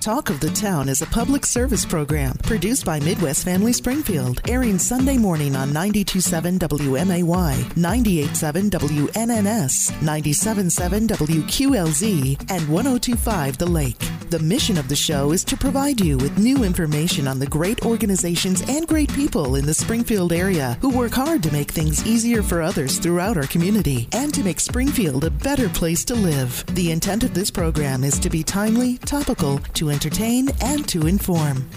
Talk 0.00 0.30
of 0.30 0.40
the 0.40 0.48
Town 0.48 0.88
is 0.88 1.02
a 1.02 1.06
public 1.06 1.44
service 1.44 1.84
program 1.84 2.34
produced 2.44 2.86
by 2.86 2.98
Midwest 3.00 3.44
Family 3.44 3.74
Springfield, 3.74 4.40
airing 4.48 4.78
Sunday 4.78 5.18
morning 5.18 5.54
on 5.54 5.74
927 5.74 6.58
WMAY, 6.58 7.76
987 7.76 8.70
WNNS, 8.70 9.90
977 10.00 11.06
WQLZ, 11.06 12.40
and 12.50 12.68
1025 12.70 13.58
The 13.58 13.66
Lake. 13.66 14.10
The 14.30 14.38
mission 14.38 14.78
of 14.78 14.88
the 14.88 14.94
show 14.94 15.32
is 15.32 15.42
to 15.42 15.56
provide 15.56 16.00
you 16.00 16.16
with 16.16 16.38
new 16.38 16.62
information 16.62 17.26
on 17.26 17.40
the 17.40 17.48
great 17.48 17.84
organizations 17.84 18.62
and 18.68 18.86
great 18.86 19.12
people 19.12 19.56
in 19.56 19.66
the 19.66 19.74
Springfield 19.74 20.32
area 20.32 20.78
who 20.80 20.96
work 20.96 21.10
hard 21.10 21.42
to 21.42 21.52
make 21.52 21.72
things 21.72 22.06
easier 22.06 22.40
for 22.40 22.62
others 22.62 23.00
throughout 23.00 23.36
our 23.36 23.48
community 23.48 24.08
and 24.12 24.32
to 24.32 24.44
make 24.44 24.60
Springfield 24.60 25.24
a 25.24 25.30
better 25.30 25.68
place 25.68 26.04
to 26.04 26.14
live. 26.14 26.64
The 26.76 26.92
intent 26.92 27.24
of 27.24 27.34
this 27.34 27.50
program 27.50 28.04
is 28.04 28.20
to 28.20 28.30
be 28.30 28.44
timely, 28.44 28.98
topical, 28.98 29.58
to 29.74 29.89
entertain, 29.90 30.50
and 30.62 30.86
to 30.88 31.06
inform. 31.06 31.68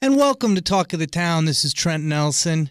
And 0.00 0.16
welcome 0.16 0.56
to 0.56 0.60
Talk 0.60 0.92
of 0.92 0.98
the 0.98 1.06
Town. 1.06 1.44
This 1.44 1.64
is 1.64 1.72
Trent 1.72 2.02
Nelson. 2.02 2.70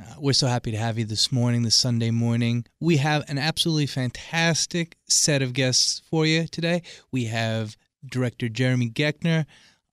Uh, 0.00 0.14
we're 0.18 0.32
so 0.32 0.46
happy 0.46 0.70
to 0.70 0.78
have 0.78 0.98
you 0.98 1.04
this 1.04 1.30
morning, 1.30 1.62
this 1.62 1.74
Sunday 1.74 2.10
morning. 2.10 2.64
We 2.80 2.96
have 2.96 3.28
an 3.28 3.36
absolutely 3.36 3.86
fantastic 3.86 4.96
set 5.06 5.42
of 5.42 5.52
guests 5.52 6.00
for 6.10 6.24
you 6.24 6.46
today. 6.46 6.82
We 7.12 7.26
have 7.26 7.76
director 8.10 8.48
Jeremy 8.48 8.88
Goeckner 8.88 9.44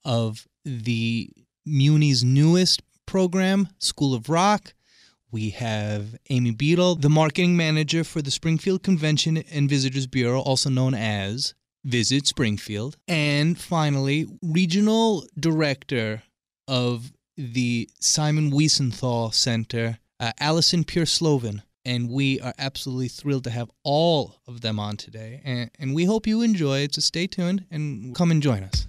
of 0.05 0.47
the 0.63 1.29
Muni's 1.65 2.23
newest 2.23 2.81
program, 3.05 3.67
School 3.79 4.13
of 4.13 4.29
Rock. 4.29 4.73
We 5.29 5.49
have 5.49 6.15
Amy 6.29 6.51
Beadle, 6.51 6.95
the 6.95 7.09
marketing 7.09 7.57
manager 7.57 8.05
for 8.05 8.21
the 8.21 8.31
Springfield 8.31 8.81
Convention 8.81 9.37
and 9.37 9.69
Visitors 9.69 10.07
Bureau, 10.07 10.39
also 10.39 10.69
known 10.69 10.93
as 10.93 11.53
Visit 11.83 12.25
Springfield. 12.27 12.95
And 13.09 13.59
finally, 13.59 14.25
regional 14.41 15.25
director 15.37 16.23
of 16.65 17.11
the 17.35 17.89
Simon 17.99 18.51
Wiesenthal 18.51 19.33
Center, 19.33 19.99
uh, 20.21 20.31
Alison 20.39 20.85
Pure-Slovin. 20.85 21.61
And 21.83 22.09
we 22.09 22.39
are 22.39 22.53
absolutely 22.57 23.09
thrilled 23.09 23.43
to 23.43 23.49
have 23.49 23.69
all 23.83 24.37
of 24.47 24.61
them 24.61 24.79
on 24.79 24.95
today. 24.95 25.41
And, 25.43 25.71
and 25.77 25.93
we 25.93 26.05
hope 26.05 26.25
you 26.25 26.41
enjoy 26.41 26.79
it. 26.79 26.95
So 26.95 27.01
stay 27.01 27.27
tuned 27.27 27.65
and 27.69 28.15
come 28.15 28.31
and 28.31 28.41
join 28.41 28.63
us. 28.63 28.87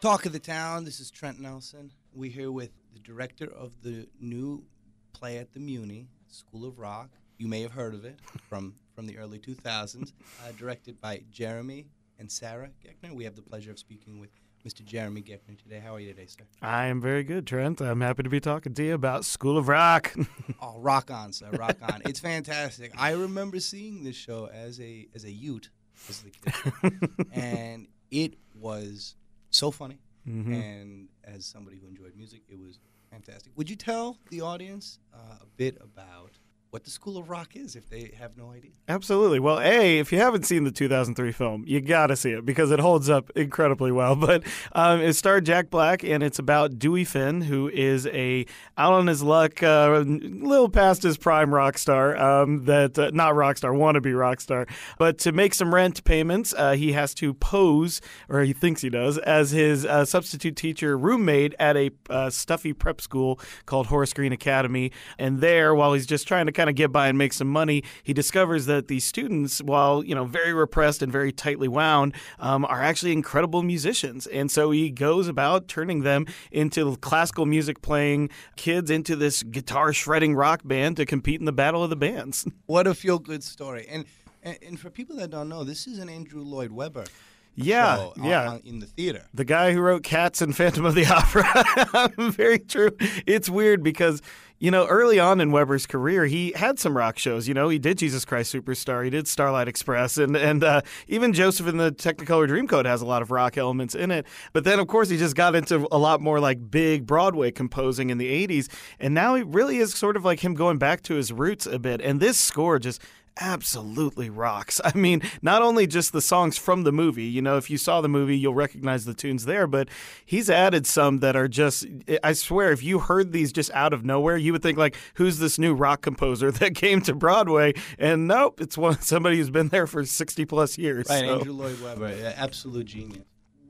Talk 0.00 0.26
of 0.26 0.32
the 0.32 0.38
Town. 0.38 0.84
This 0.84 1.00
is 1.00 1.10
Trent 1.10 1.40
Nelson. 1.40 1.92
We're 2.12 2.30
here 2.30 2.50
with 2.50 2.70
the 2.92 3.00
director 3.00 3.44
of 3.46 3.72
the 3.82 4.08
new 4.20 4.64
play 5.12 5.38
at 5.38 5.52
the 5.52 5.60
Muni, 5.60 6.08
School 6.28 6.66
of 6.66 6.78
Rock. 6.78 7.10
You 7.36 7.48
may 7.48 7.62
have 7.62 7.72
heard 7.72 7.94
of 7.94 8.04
it 8.04 8.18
from, 8.48 8.74
from 8.94 9.06
the 9.06 9.18
early 9.18 9.38
2000s, 9.38 10.12
uh, 10.42 10.52
directed 10.58 11.00
by 11.00 11.22
Jeremy 11.30 11.86
and 12.18 12.30
Sarah 12.30 12.70
Goeckner. 12.84 13.14
We 13.14 13.24
have 13.24 13.36
the 13.36 13.42
pleasure 13.42 13.70
of 13.70 13.78
speaking 13.78 14.18
with 14.18 14.30
Mr. 14.66 14.84
Jeremy 14.84 15.22
Goeckner 15.22 15.56
today. 15.62 15.80
How 15.84 15.94
are 15.94 16.00
you 16.00 16.12
today, 16.12 16.26
sir? 16.26 16.44
I 16.62 16.86
am 16.86 17.00
very 17.00 17.22
good, 17.22 17.46
Trent. 17.46 17.80
I'm 17.80 18.00
happy 18.00 18.22
to 18.22 18.30
be 18.30 18.40
talking 18.40 18.74
to 18.74 18.84
you 18.84 18.94
about 18.94 19.24
School 19.24 19.56
of 19.56 19.68
Rock. 19.68 20.12
oh, 20.62 20.78
rock 20.78 21.10
on, 21.10 21.32
sir, 21.32 21.50
rock 21.52 21.76
on. 21.82 22.02
It's 22.06 22.20
fantastic. 22.20 22.92
I 22.98 23.12
remember 23.12 23.60
seeing 23.60 24.02
this 24.02 24.16
show 24.16 24.48
as 24.52 24.80
a 24.80 25.06
as 25.14 25.24
a 25.24 25.30
Ute, 25.30 25.70
as 26.08 26.22
the 26.22 26.30
kid, 26.30 27.10
and 27.32 27.86
it 28.10 28.34
was 28.58 29.14
so 29.50 29.70
funny. 29.70 29.98
Mm-hmm. 30.28 30.52
And 30.52 31.08
as 31.24 31.46
somebody 31.46 31.78
who 31.78 31.86
enjoyed 31.86 32.14
music, 32.16 32.42
it 32.48 32.58
was 32.58 32.78
fantastic. 33.10 33.52
Would 33.56 33.70
you 33.70 33.76
tell 33.76 34.18
the 34.30 34.40
audience 34.40 34.98
uh, 35.14 35.36
a 35.40 35.46
bit 35.56 35.78
about 35.80 36.32
what 36.70 36.84
the 36.84 36.90
School 36.90 37.16
of 37.16 37.30
Rock 37.30 37.56
is 37.56 37.76
if 37.76 37.88
they 37.88 38.12
have 38.18 38.36
no 38.36 38.50
idea. 38.50 38.72
Absolutely. 38.88 39.40
Well, 39.40 39.58
A, 39.58 39.98
if 39.98 40.12
you 40.12 40.18
haven't 40.18 40.44
seen 40.44 40.64
the 40.64 40.70
2003 40.70 41.32
film, 41.32 41.64
you 41.66 41.80
got 41.80 42.08
to 42.08 42.16
see 42.16 42.32
it 42.32 42.44
because 42.44 42.70
it 42.70 42.78
holds 42.78 43.08
up 43.08 43.30
incredibly 43.34 43.90
well. 43.90 44.16
But 44.28 44.42
um, 44.72 45.00
it 45.00 45.14
starred 45.14 45.46
Jack 45.46 45.70
Black, 45.70 46.02
and 46.04 46.22
it's 46.22 46.38
about 46.38 46.78
Dewey 46.78 47.04
Finn, 47.04 47.40
who 47.40 47.68
is 47.68 48.06
a 48.08 48.44
out 48.76 48.92
on 48.92 49.06
his 49.06 49.22
luck, 49.22 49.62
a 49.62 49.68
uh, 49.68 50.04
little 50.06 50.68
past 50.68 51.02
his 51.02 51.16
prime 51.16 51.54
rock 51.54 51.78
star, 51.78 52.16
um, 52.16 52.64
that 52.66 52.98
uh, 52.98 53.10
not 53.14 53.34
rock 53.34 53.56
star, 53.56 53.72
wannabe 53.72 54.18
rock 54.18 54.40
star. 54.40 54.66
But 54.98 55.16
to 55.20 55.32
make 55.32 55.54
some 55.54 55.74
rent 55.74 56.04
payments, 56.04 56.52
uh, 56.58 56.72
he 56.72 56.92
has 56.92 57.14
to 57.14 57.32
pose, 57.32 58.02
or 58.28 58.42
he 58.42 58.52
thinks 58.52 58.82
he 58.82 58.90
does, 58.90 59.16
as 59.18 59.52
his 59.52 59.86
uh, 59.86 60.04
substitute 60.04 60.56
teacher 60.56 60.98
roommate 60.98 61.54
at 61.58 61.76
a 61.76 61.90
uh, 62.10 62.28
stuffy 62.28 62.74
prep 62.74 63.00
school 63.00 63.40
called 63.64 63.86
Horace 63.86 64.12
Green 64.12 64.32
Academy. 64.32 64.92
And 65.18 65.40
there, 65.40 65.74
while 65.74 65.94
he's 65.94 66.06
just 66.06 66.28
trying 66.28 66.46
to 66.46 66.52
kind 66.58 66.68
of 66.68 66.74
get 66.74 66.90
by 66.90 67.06
and 67.06 67.16
make 67.16 67.32
some 67.32 67.46
money, 67.46 67.84
he 68.02 68.12
discovers 68.12 68.66
that 68.66 68.88
these 68.88 69.04
students, 69.04 69.62
while 69.62 70.04
you 70.04 70.14
know 70.14 70.24
very 70.24 70.52
repressed 70.52 71.02
and 71.02 71.12
very 71.12 71.30
tightly 71.30 71.68
wound, 71.68 72.14
um, 72.40 72.64
are 72.64 72.82
actually 72.82 73.12
incredible 73.12 73.62
musicians. 73.62 74.26
And 74.26 74.50
so 74.50 74.72
he 74.72 74.90
goes 74.90 75.28
about 75.28 75.68
turning 75.68 76.02
them 76.02 76.26
into 76.50 76.96
classical 76.96 77.46
music 77.46 77.80
playing 77.80 78.30
kids 78.56 78.90
into 78.90 79.14
this 79.14 79.44
guitar 79.44 79.92
shredding 79.92 80.34
rock 80.34 80.62
band 80.64 80.96
to 80.96 81.06
compete 81.06 81.38
in 81.38 81.46
the 81.46 81.52
battle 81.52 81.84
of 81.84 81.90
the 81.90 81.96
bands. 81.96 82.46
What 82.66 82.86
a 82.86 82.94
feel 82.94 83.18
good 83.18 83.42
story! 83.44 83.86
And, 83.88 84.04
and 84.42 84.58
and 84.66 84.80
for 84.80 84.90
people 84.90 85.16
that 85.16 85.30
don't 85.30 85.48
know, 85.48 85.64
this 85.64 85.86
is 85.86 85.98
an 85.98 86.08
Andrew 86.08 86.42
Lloyd 86.42 86.72
Webber 86.72 87.04
yeah, 87.54 88.10
yeah. 88.16 88.50
On, 88.50 88.62
in 88.64 88.78
the 88.80 88.86
theater. 88.86 89.24
The 89.34 89.44
guy 89.44 89.72
who 89.72 89.80
wrote 89.80 90.02
Cats 90.02 90.40
and 90.42 90.56
Phantom 90.56 90.84
of 90.84 90.94
the 90.94 91.06
Opera. 91.12 92.12
Very 92.30 92.58
true. 92.58 92.90
It's 93.26 93.50
weird 93.50 93.82
because 93.82 94.22
you 94.60 94.72
know, 94.72 94.86
early 94.86 95.20
on 95.20 95.40
in 95.40 95.52
Webber's 95.52 95.86
career, 95.86 96.26
he 96.26 96.52
had 96.56 96.78
some 96.78 96.96
rock 96.96 97.16
shows. 97.16 97.46
You 97.46 97.54
know, 97.54 97.68
he 97.68 97.78
did 97.78 97.96
Jesus 97.98 98.24
Christ 98.24 98.52
Superstar, 98.52 99.04
he 99.04 99.10
did 99.10 99.28
Starlight 99.28 99.68
Express, 99.68 100.18
and 100.18 100.36
and 100.36 100.64
uh, 100.64 100.80
even 101.06 101.32
Joseph 101.32 101.68
in 101.68 101.76
the 101.76 101.92
Technicolor 101.92 102.48
Dreamcoat 102.48 102.84
has 102.84 103.00
a 103.00 103.06
lot 103.06 103.22
of 103.22 103.30
rock 103.30 103.56
elements 103.56 103.94
in 103.94 104.10
it. 104.10 104.26
But 104.52 104.64
then, 104.64 104.80
of 104.80 104.88
course, 104.88 105.08
he 105.08 105.16
just 105.16 105.36
got 105.36 105.54
into 105.54 105.86
a 105.92 105.98
lot 105.98 106.20
more 106.20 106.40
like 106.40 106.70
big 106.70 107.06
Broadway 107.06 107.52
composing 107.52 108.10
in 108.10 108.18
the 108.18 108.46
'80s, 108.46 108.68
and 108.98 109.14
now 109.14 109.36
he 109.36 109.42
really 109.42 109.78
is 109.78 109.94
sort 109.94 110.16
of 110.16 110.24
like 110.24 110.40
him 110.40 110.54
going 110.54 110.78
back 110.78 111.02
to 111.02 111.14
his 111.14 111.32
roots 111.32 111.66
a 111.66 111.78
bit. 111.78 112.00
And 112.00 112.18
this 112.18 112.38
score 112.38 112.78
just 112.80 113.00
absolutely 113.40 114.30
rocks. 114.30 114.80
I 114.84 114.92
mean, 114.96 115.22
not 115.42 115.62
only 115.62 115.86
just 115.86 116.12
the 116.12 116.20
songs 116.20 116.58
from 116.58 116.84
the 116.84 116.92
movie, 116.92 117.24
you 117.24 117.42
know, 117.42 117.56
if 117.56 117.70
you 117.70 117.78
saw 117.78 118.00
the 118.00 118.08
movie, 118.08 118.36
you'll 118.36 118.54
recognize 118.54 119.04
the 119.04 119.14
tunes 119.14 119.44
there, 119.44 119.66
but 119.66 119.88
he's 120.24 120.50
added 120.50 120.86
some 120.86 121.18
that 121.20 121.36
are 121.36 121.48
just, 121.48 121.86
I 122.22 122.32
swear, 122.32 122.72
if 122.72 122.82
you 122.82 122.98
heard 122.98 123.32
these 123.32 123.52
just 123.52 123.70
out 123.72 123.92
of 123.92 124.04
nowhere, 124.04 124.36
you 124.36 124.52
would 124.52 124.62
think, 124.62 124.78
like, 124.78 124.96
who's 125.14 125.38
this 125.38 125.58
new 125.58 125.74
rock 125.74 126.02
composer 126.02 126.50
that 126.52 126.74
came 126.74 127.00
to 127.02 127.14
Broadway? 127.14 127.74
And 127.98 128.26
nope, 128.28 128.60
it's 128.60 128.78
one 128.78 129.00
somebody 129.00 129.36
who's 129.38 129.50
been 129.50 129.68
there 129.68 129.86
for 129.86 130.04
60 130.04 130.44
plus 130.44 130.78
years. 130.78 131.06
Right, 131.08 131.20
so. 131.20 131.38
Andrew 131.38 131.52
Lloyd 131.52 131.80
Webber, 131.80 132.32
absolute 132.36 132.86
genius. 132.86 133.24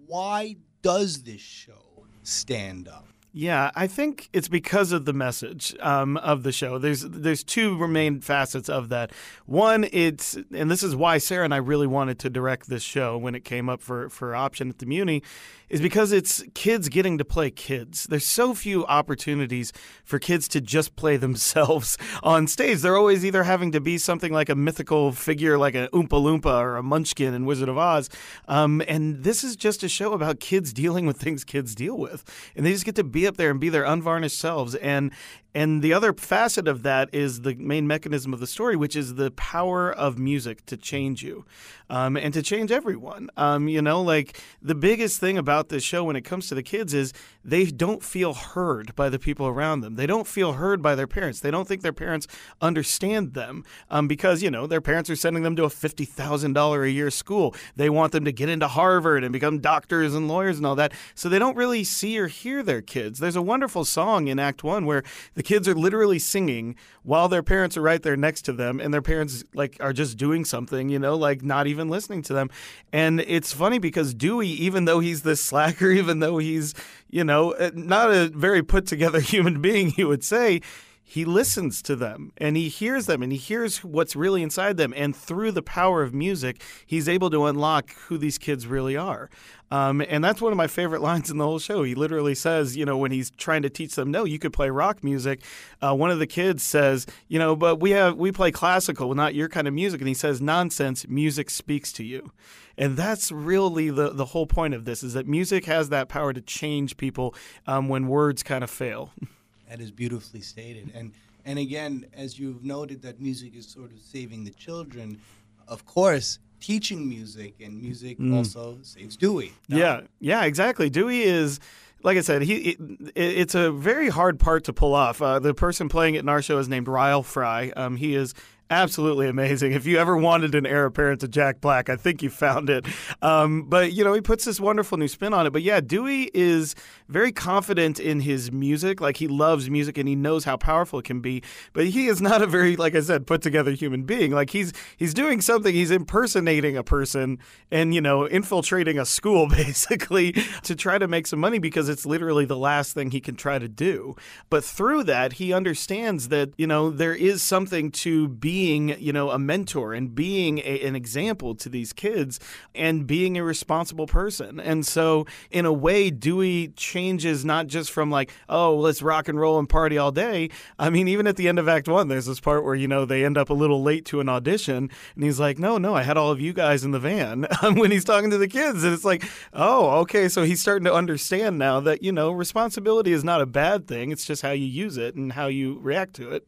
Why 0.06 0.56
does 0.82 1.22
this 1.22 1.40
show 1.40 2.04
stand 2.22 2.88
up? 2.88 3.07
Yeah, 3.40 3.70
I 3.76 3.86
think 3.86 4.28
it's 4.32 4.48
because 4.48 4.90
of 4.90 5.04
the 5.04 5.12
message 5.12 5.72
um, 5.78 6.16
of 6.16 6.42
the 6.42 6.50
show. 6.50 6.78
There's 6.78 7.02
there's 7.02 7.44
two 7.44 7.86
main 7.86 8.20
facets 8.20 8.68
of 8.68 8.88
that. 8.88 9.12
One, 9.46 9.86
it's 9.92 10.36
and 10.52 10.68
this 10.68 10.82
is 10.82 10.96
why 10.96 11.18
Sarah 11.18 11.44
and 11.44 11.54
I 11.54 11.58
really 11.58 11.86
wanted 11.86 12.18
to 12.18 12.30
direct 12.30 12.68
this 12.68 12.82
show 12.82 13.16
when 13.16 13.36
it 13.36 13.44
came 13.44 13.68
up 13.68 13.80
for 13.80 14.08
for 14.08 14.34
option 14.34 14.68
at 14.70 14.78
the 14.80 14.86
Muni, 14.86 15.22
is 15.68 15.80
because 15.80 16.10
it's 16.10 16.42
kids 16.54 16.88
getting 16.88 17.16
to 17.18 17.24
play 17.24 17.52
kids. 17.52 18.08
There's 18.10 18.26
so 18.26 18.54
few 18.54 18.84
opportunities 18.86 19.72
for 20.04 20.18
kids 20.18 20.48
to 20.48 20.60
just 20.60 20.96
play 20.96 21.16
themselves 21.28 21.96
on 22.24 22.48
stage. 22.48 22.78
They're 22.80 22.96
always 22.96 23.24
either 23.24 23.44
having 23.44 23.70
to 23.70 23.80
be 23.80 23.98
something 23.98 24.32
like 24.32 24.48
a 24.48 24.56
mythical 24.56 25.12
figure 25.12 25.58
like 25.58 25.76
an 25.76 25.86
Oompa 25.92 26.08
Loompa 26.08 26.60
or 26.60 26.76
a 26.76 26.82
Munchkin 26.82 27.34
in 27.34 27.46
Wizard 27.46 27.68
of 27.68 27.78
Oz. 27.78 28.10
Um, 28.48 28.82
and 28.88 29.22
this 29.22 29.44
is 29.44 29.54
just 29.54 29.84
a 29.84 29.88
show 29.88 30.12
about 30.12 30.40
kids 30.40 30.72
dealing 30.72 31.06
with 31.06 31.18
things 31.18 31.44
kids 31.44 31.76
deal 31.76 31.96
with. 31.96 32.24
And 32.56 32.66
they 32.66 32.72
just 32.72 32.84
get 32.84 32.96
to 32.96 33.04
be 33.04 33.27
up 33.28 33.36
there 33.36 33.50
and 33.50 33.60
be 33.60 33.68
their 33.68 33.84
unvarnished 33.84 34.38
selves. 34.38 34.74
And 34.74 35.12
and 35.54 35.82
the 35.82 35.92
other 35.92 36.12
facet 36.12 36.68
of 36.68 36.82
that 36.82 37.08
is 37.12 37.40
the 37.40 37.54
main 37.54 37.86
mechanism 37.86 38.34
of 38.34 38.40
the 38.40 38.46
story, 38.46 38.76
which 38.76 38.94
is 38.94 39.14
the 39.14 39.30
power 39.30 39.90
of 39.90 40.18
music 40.18 40.64
to 40.66 40.76
change 40.76 41.22
you 41.22 41.44
um, 41.88 42.16
and 42.16 42.34
to 42.34 42.42
change 42.42 42.70
everyone. 42.70 43.30
Um, 43.36 43.66
you 43.66 43.80
know, 43.80 44.02
like 44.02 44.40
the 44.60 44.74
biggest 44.74 45.20
thing 45.20 45.38
about 45.38 45.70
this 45.70 45.82
show 45.82 46.04
when 46.04 46.16
it 46.16 46.22
comes 46.22 46.48
to 46.48 46.54
the 46.54 46.62
kids 46.62 46.92
is 46.92 47.12
they 47.42 47.64
don't 47.66 48.02
feel 48.02 48.34
heard 48.34 48.94
by 48.94 49.08
the 49.08 49.18
people 49.18 49.46
around 49.46 49.80
them. 49.80 49.96
They 49.96 50.06
don't 50.06 50.26
feel 50.26 50.54
heard 50.54 50.82
by 50.82 50.94
their 50.94 51.06
parents. 51.06 51.40
They 51.40 51.50
don't 51.50 51.66
think 51.66 51.80
their 51.80 51.94
parents 51.94 52.26
understand 52.60 53.32
them 53.32 53.64
um, 53.90 54.06
because, 54.06 54.42
you 54.42 54.50
know, 54.50 54.66
their 54.66 54.82
parents 54.82 55.08
are 55.08 55.16
sending 55.16 55.44
them 55.44 55.56
to 55.56 55.64
a 55.64 55.68
$50,000 55.68 56.82
a 56.82 56.90
year 56.90 57.10
school. 57.10 57.54
They 57.74 57.88
want 57.88 58.12
them 58.12 58.26
to 58.26 58.32
get 58.32 58.50
into 58.50 58.68
Harvard 58.68 59.24
and 59.24 59.32
become 59.32 59.60
doctors 59.60 60.14
and 60.14 60.28
lawyers 60.28 60.58
and 60.58 60.66
all 60.66 60.76
that. 60.76 60.92
So 61.14 61.28
they 61.30 61.38
don't 61.38 61.56
really 61.56 61.84
see 61.84 62.18
or 62.18 62.26
hear 62.26 62.62
their 62.62 62.82
kids. 62.82 63.18
There's 63.18 63.36
a 63.36 63.42
wonderful 63.42 63.86
song 63.86 64.28
in 64.28 64.38
Act 64.38 64.62
One 64.62 64.84
where 64.84 65.02
the 65.38 65.44
kids 65.44 65.68
are 65.68 65.74
literally 65.76 66.18
singing 66.18 66.74
while 67.04 67.28
their 67.28 67.44
parents 67.44 67.76
are 67.76 67.80
right 67.80 68.02
there 68.02 68.16
next 68.16 68.42
to 68.42 68.52
them 68.52 68.80
and 68.80 68.92
their 68.92 69.00
parents 69.00 69.44
like 69.54 69.76
are 69.78 69.92
just 69.92 70.18
doing 70.18 70.44
something, 70.44 70.88
you 70.88 70.98
know, 70.98 71.14
like 71.14 71.42
not 71.42 71.68
even 71.68 71.88
listening 71.88 72.22
to 72.22 72.32
them. 72.32 72.50
And 72.92 73.20
it's 73.20 73.52
funny 73.52 73.78
because 73.78 74.14
Dewey, 74.14 74.48
even 74.48 74.84
though 74.84 74.98
he's 74.98 75.22
this 75.22 75.40
slacker, 75.44 75.92
even 75.92 76.18
though 76.18 76.38
he's, 76.38 76.74
you 77.08 77.22
know, 77.22 77.52
uh, 77.52 77.70
not 77.72 78.10
a 78.10 78.30
very 78.34 78.64
put 78.64 78.86
together 78.86 79.20
human 79.34 79.62
being, 79.62 79.92
you 79.96 80.08
would 80.08 80.24
say, 80.24 80.60
he 81.10 81.24
listens 81.24 81.80
to 81.80 81.96
them 81.96 82.32
and 82.36 82.54
he 82.54 82.68
hears 82.68 83.06
them 83.06 83.22
and 83.22 83.32
he 83.32 83.38
hears 83.38 83.82
what's 83.82 84.14
really 84.14 84.42
inside 84.42 84.76
them. 84.76 84.92
And 84.94 85.16
through 85.16 85.52
the 85.52 85.62
power 85.62 86.02
of 86.02 86.12
music, 86.12 86.62
he's 86.84 87.08
able 87.08 87.30
to 87.30 87.46
unlock 87.46 87.94
who 87.94 88.18
these 88.18 88.36
kids 88.36 88.66
really 88.66 88.94
are. 88.94 89.30
Um, 89.70 90.02
and 90.06 90.22
that's 90.22 90.42
one 90.42 90.52
of 90.52 90.58
my 90.58 90.66
favorite 90.66 91.00
lines 91.08 91.30
in 91.30 91.38
the 91.38 91.44
whole 91.44 91.60
show. 91.60 91.82
He 91.82 91.94
literally 91.94 92.34
says, 92.34 92.76
you 92.76 92.84
know, 92.84 92.98
when 92.98 93.10
he's 93.10 93.30
trying 93.30 93.62
to 93.62 93.70
teach 93.70 93.94
them, 93.94 94.10
no, 94.10 94.24
you 94.24 94.38
could 94.38 94.52
play 94.52 94.68
rock 94.68 95.02
music. 95.02 95.40
Uh, 95.80 95.94
one 95.94 96.10
of 96.10 96.18
the 96.18 96.26
kids 96.26 96.62
says, 96.62 97.06
you 97.26 97.38
know, 97.38 97.56
but 97.56 97.80
we 97.80 97.92
have 97.92 98.16
we 98.16 98.30
play 98.30 98.50
classical, 98.50 99.14
not 99.14 99.34
your 99.34 99.48
kind 99.48 99.66
of 99.66 99.72
music. 99.72 100.02
And 100.02 100.08
he 100.08 100.14
says, 100.14 100.42
nonsense. 100.42 101.08
Music 101.08 101.48
speaks 101.48 101.90
to 101.94 102.04
you. 102.04 102.32
And 102.76 102.98
that's 102.98 103.32
really 103.32 103.88
the, 103.88 104.10
the 104.10 104.26
whole 104.26 104.46
point 104.46 104.74
of 104.74 104.84
this 104.84 105.02
is 105.02 105.14
that 105.14 105.26
music 105.26 105.64
has 105.64 105.88
that 105.88 106.10
power 106.10 106.34
to 106.34 106.42
change 106.42 106.98
people 106.98 107.34
um, 107.66 107.88
when 107.88 108.08
words 108.08 108.42
kind 108.42 108.62
of 108.62 108.68
fail. 108.68 109.10
That 109.68 109.80
is 109.80 109.90
beautifully 109.90 110.40
stated. 110.40 110.90
And 110.94 111.12
and 111.44 111.58
again, 111.58 112.06
as 112.14 112.38
you've 112.38 112.64
noted 112.64 113.02
that 113.02 113.20
music 113.20 113.54
is 113.54 113.66
sort 113.66 113.92
of 113.92 113.98
saving 114.00 114.44
the 114.44 114.50
children, 114.50 115.20
of 115.66 115.86
course, 115.86 116.38
teaching 116.60 117.08
music 117.08 117.54
and 117.60 117.80
music 117.80 118.18
mm. 118.18 118.36
also 118.36 118.78
saves 118.82 119.16
Dewey. 119.16 119.52
No? 119.68 119.76
Yeah, 119.76 120.00
yeah, 120.20 120.44
exactly. 120.44 120.90
Dewey 120.90 121.22
is 121.22 121.60
like 122.02 122.16
I 122.16 122.20
said, 122.20 122.42
he 122.42 122.70
it, 122.70 122.78
it's 123.14 123.54
a 123.54 123.70
very 123.70 124.08
hard 124.08 124.38
part 124.38 124.64
to 124.64 124.72
pull 124.72 124.94
off. 124.94 125.20
Uh, 125.20 125.38
the 125.38 125.54
person 125.54 125.88
playing 125.88 126.14
it 126.14 126.20
in 126.20 126.28
our 126.28 126.42
show 126.42 126.58
is 126.58 126.68
named 126.68 126.88
Ryle 126.88 127.22
Fry. 127.22 127.72
Um, 127.76 127.96
he 127.96 128.14
is 128.14 128.34
absolutely 128.70 129.28
amazing. 129.28 129.72
If 129.72 129.86
you 129.86 129.98
ever 129.98 130.16
wanted 130.16 130.54
an 130.54 130.66
heir 130.66 130.86
apparent 130.86 131.20
to 131.20 131.28
Jack 131.28 131.60
Black, 131.60 131.88
I 131.88 131.96
think 131.96 132.22
you 132.22 132.30
found 132.30 132.68
it. 132.68 132.86
Um, 133.22 133.64
but 133.64 133.92
you 133.92 134.04
know, 134.04 134.12
he 134.12 134.20
puts 134.20 134.44
this 134.44 134.60
wonderful 134.60 134.98
new 134.98 135.08
spin 135.08 135.32
on 135.32 135.46
it. 135.46 135.50
But 135.50 135.62
yeah, 135.62 135.80
Dewey 135.80 136.30
is 136.34 136.74
very 137.08 137.32
confident 137.32 137.98
in 137.98 138.20
his 138.20 138.52
music. 138.52 139.00
Like 139.00 139.16
he 139.16 139.28
loves 139.28 139.70
music 139.70 139.96
and 139.98 140.08
he 140.08 140.14
knows 140.14 140.44
how 140.44 140.56
powerful 140.56 140.98
it 140.98 141.04
can 141.04 141.20
be. 141.20 141.42
But 141.72 141.86
he 141.86 142.06
is 142.06 142.20
not 142.20 142.42
a 142.42 142.46
very, 142.46 142.76
like 142.76 142.94
I 142.94 143.00
said, 143.00 143.26
put 143.26 143.42
together 143.42 143.72
human 143.72 144.02
being. 144.02 144.32
Like 144.32 144.50
he's 144.50 144.72
he's 144.96 145.14
doing 145.14 145.40
something. 145.40 145.74
He's 145.74 145.90
impersonating 145.90 146.76
a 146.76 146.82
person 146.82 147.38
and 147.70 147.94
you 147.94 148.00
know 148.00 148.26
infiltrating 148.26 148.98
a 148.98 149.04
school 149.04 149.48
basically 149.48 150.32
to 150.62 150.76
try 150.76 150.98
to 150.98 151.08
make 151.08 151.26
some 151.26 151.38
money 151.38 151.58
because 151.58 151.88
it's 151.88 152.04
literally 152.04 152.44
the 152.44 152.56
last 152.56 152.92
thing 152.92 153.10
he 153.10 153.20
can 153.20 153.36
try 153.36 153.58
to 153.58 153.68
do. 153.68 154.14
But 154.50 154.64
through 154.64 155.04
that, 155.04 155.34
he 155.34 155.52
understands 155.52 156.28
that 156.28 156.50
you 156.58 156.66
know 156.66 156.90
there 156.90 157.14
is 157.14 157.42
something 157.42 157.90
to 157.92 158.28
be 158.28 158.57
being, 158.58 158.96
you 158.98 159.12
know, 159.12 159.30
a 159.30 159.38
mentor 159.38 159.94
and 159.94 160.16
being 160.16 160.58
a, 160.58 160.84
an 160.84 160.96
example 160.96 161.54
to 161.54 161.68
these 161.68 161.92
kids 161.92 162.40
and 162.74 163.06
being 163.06 163.38
a 163.38 163.44
responsible 163.44 164.08
person. 164.08 164.58
And 164.58 164.84
so, 164.84 165.26
in 165.52 165.64
a 165.64 165.72
way, 165.72 166.10
Dewey 166.10 166.72
changes 166.74 167.44
not 167.44 167.68
just 167.68 167.92
from 167.92 168.10
like, 168.10 168.32
oh, 168.48 168.74
let's 168.74 169.00
rock 169.00 169.28
and 169.28 169.38
roll 169.38 169.60
and 169.60 169.68
party 169.68 169.96
all 169.96 170.10
day. 170.10 170.50
I 170.76 170.90
mean, 170.90 171.06
even 171.06 171.28
at 171.28 171.36
the 171.36 171.46
end 171.46 171.60
of 171.60 171.68
Act 171.68 171.86
One, 171.86 172.08
there's 172.08 172.26
this 172.26 172.40
part 172.40 172.64
where, 172.64 172.74
you 172.74 172.88
know, 172.88 173.04
they 173.04 173.24
end 173.24 173.38
up 173.38 173.48
a 173.48 173.54
little 173.54 173.80
late 173.80 174.04
to 174.06 174.18
an 174.18 174.28
audition. 174.28 174.90
And 175.14 175.22
he's 175.22 175.38
like, 175.38 175.60
no, 175.60 175.78
no, 175.78 175.94
I 175.94 176.02
had 176.02 176.16
all 176.16 176.32
of 176.32 176.40
you 176.40 176.52
guys 176.52 176.82
in 176.82 176.90
the 176.90 176.98
van 176.98 177.46
um, 177.62 177.76
when 177.76 177.92
he's 177.92 178.04
talking 178.04 178.30
to 178.30 178.38
the 178.38 178.48
kids. 178.48 178.82
And 178.82 178.92
it's 178.92 179.04
like, 179.04 179.22
oh, 179.52 180.00
okay. 180.00 180.28
So 180.28 180.42
he's 180.42 180.60
starting 180.60 180.86
to 180.86 180.92
understand 180.92 181.60
now 181.60 181.78
that, 181.78 182.02
you 182.02 182.10
know, 182.10 182.32
responsibility 182.32 183.12
is 183.12 183.22
not 183.22 183.40
a 183.40 183.46
bad 183.46 183.86
thing. 183.86 184.10
It's 184.10 184.24
just 184.24 184.42
how 184.42 184.50
you 184.50 184.66
use 184.66 184.96
it 184.96 185.14
and 185.14 185.34
how 185.34 185.46
you 185.46 185.78
react 185.80 186.14
to 186.14 186.32
it. 186.32 186.44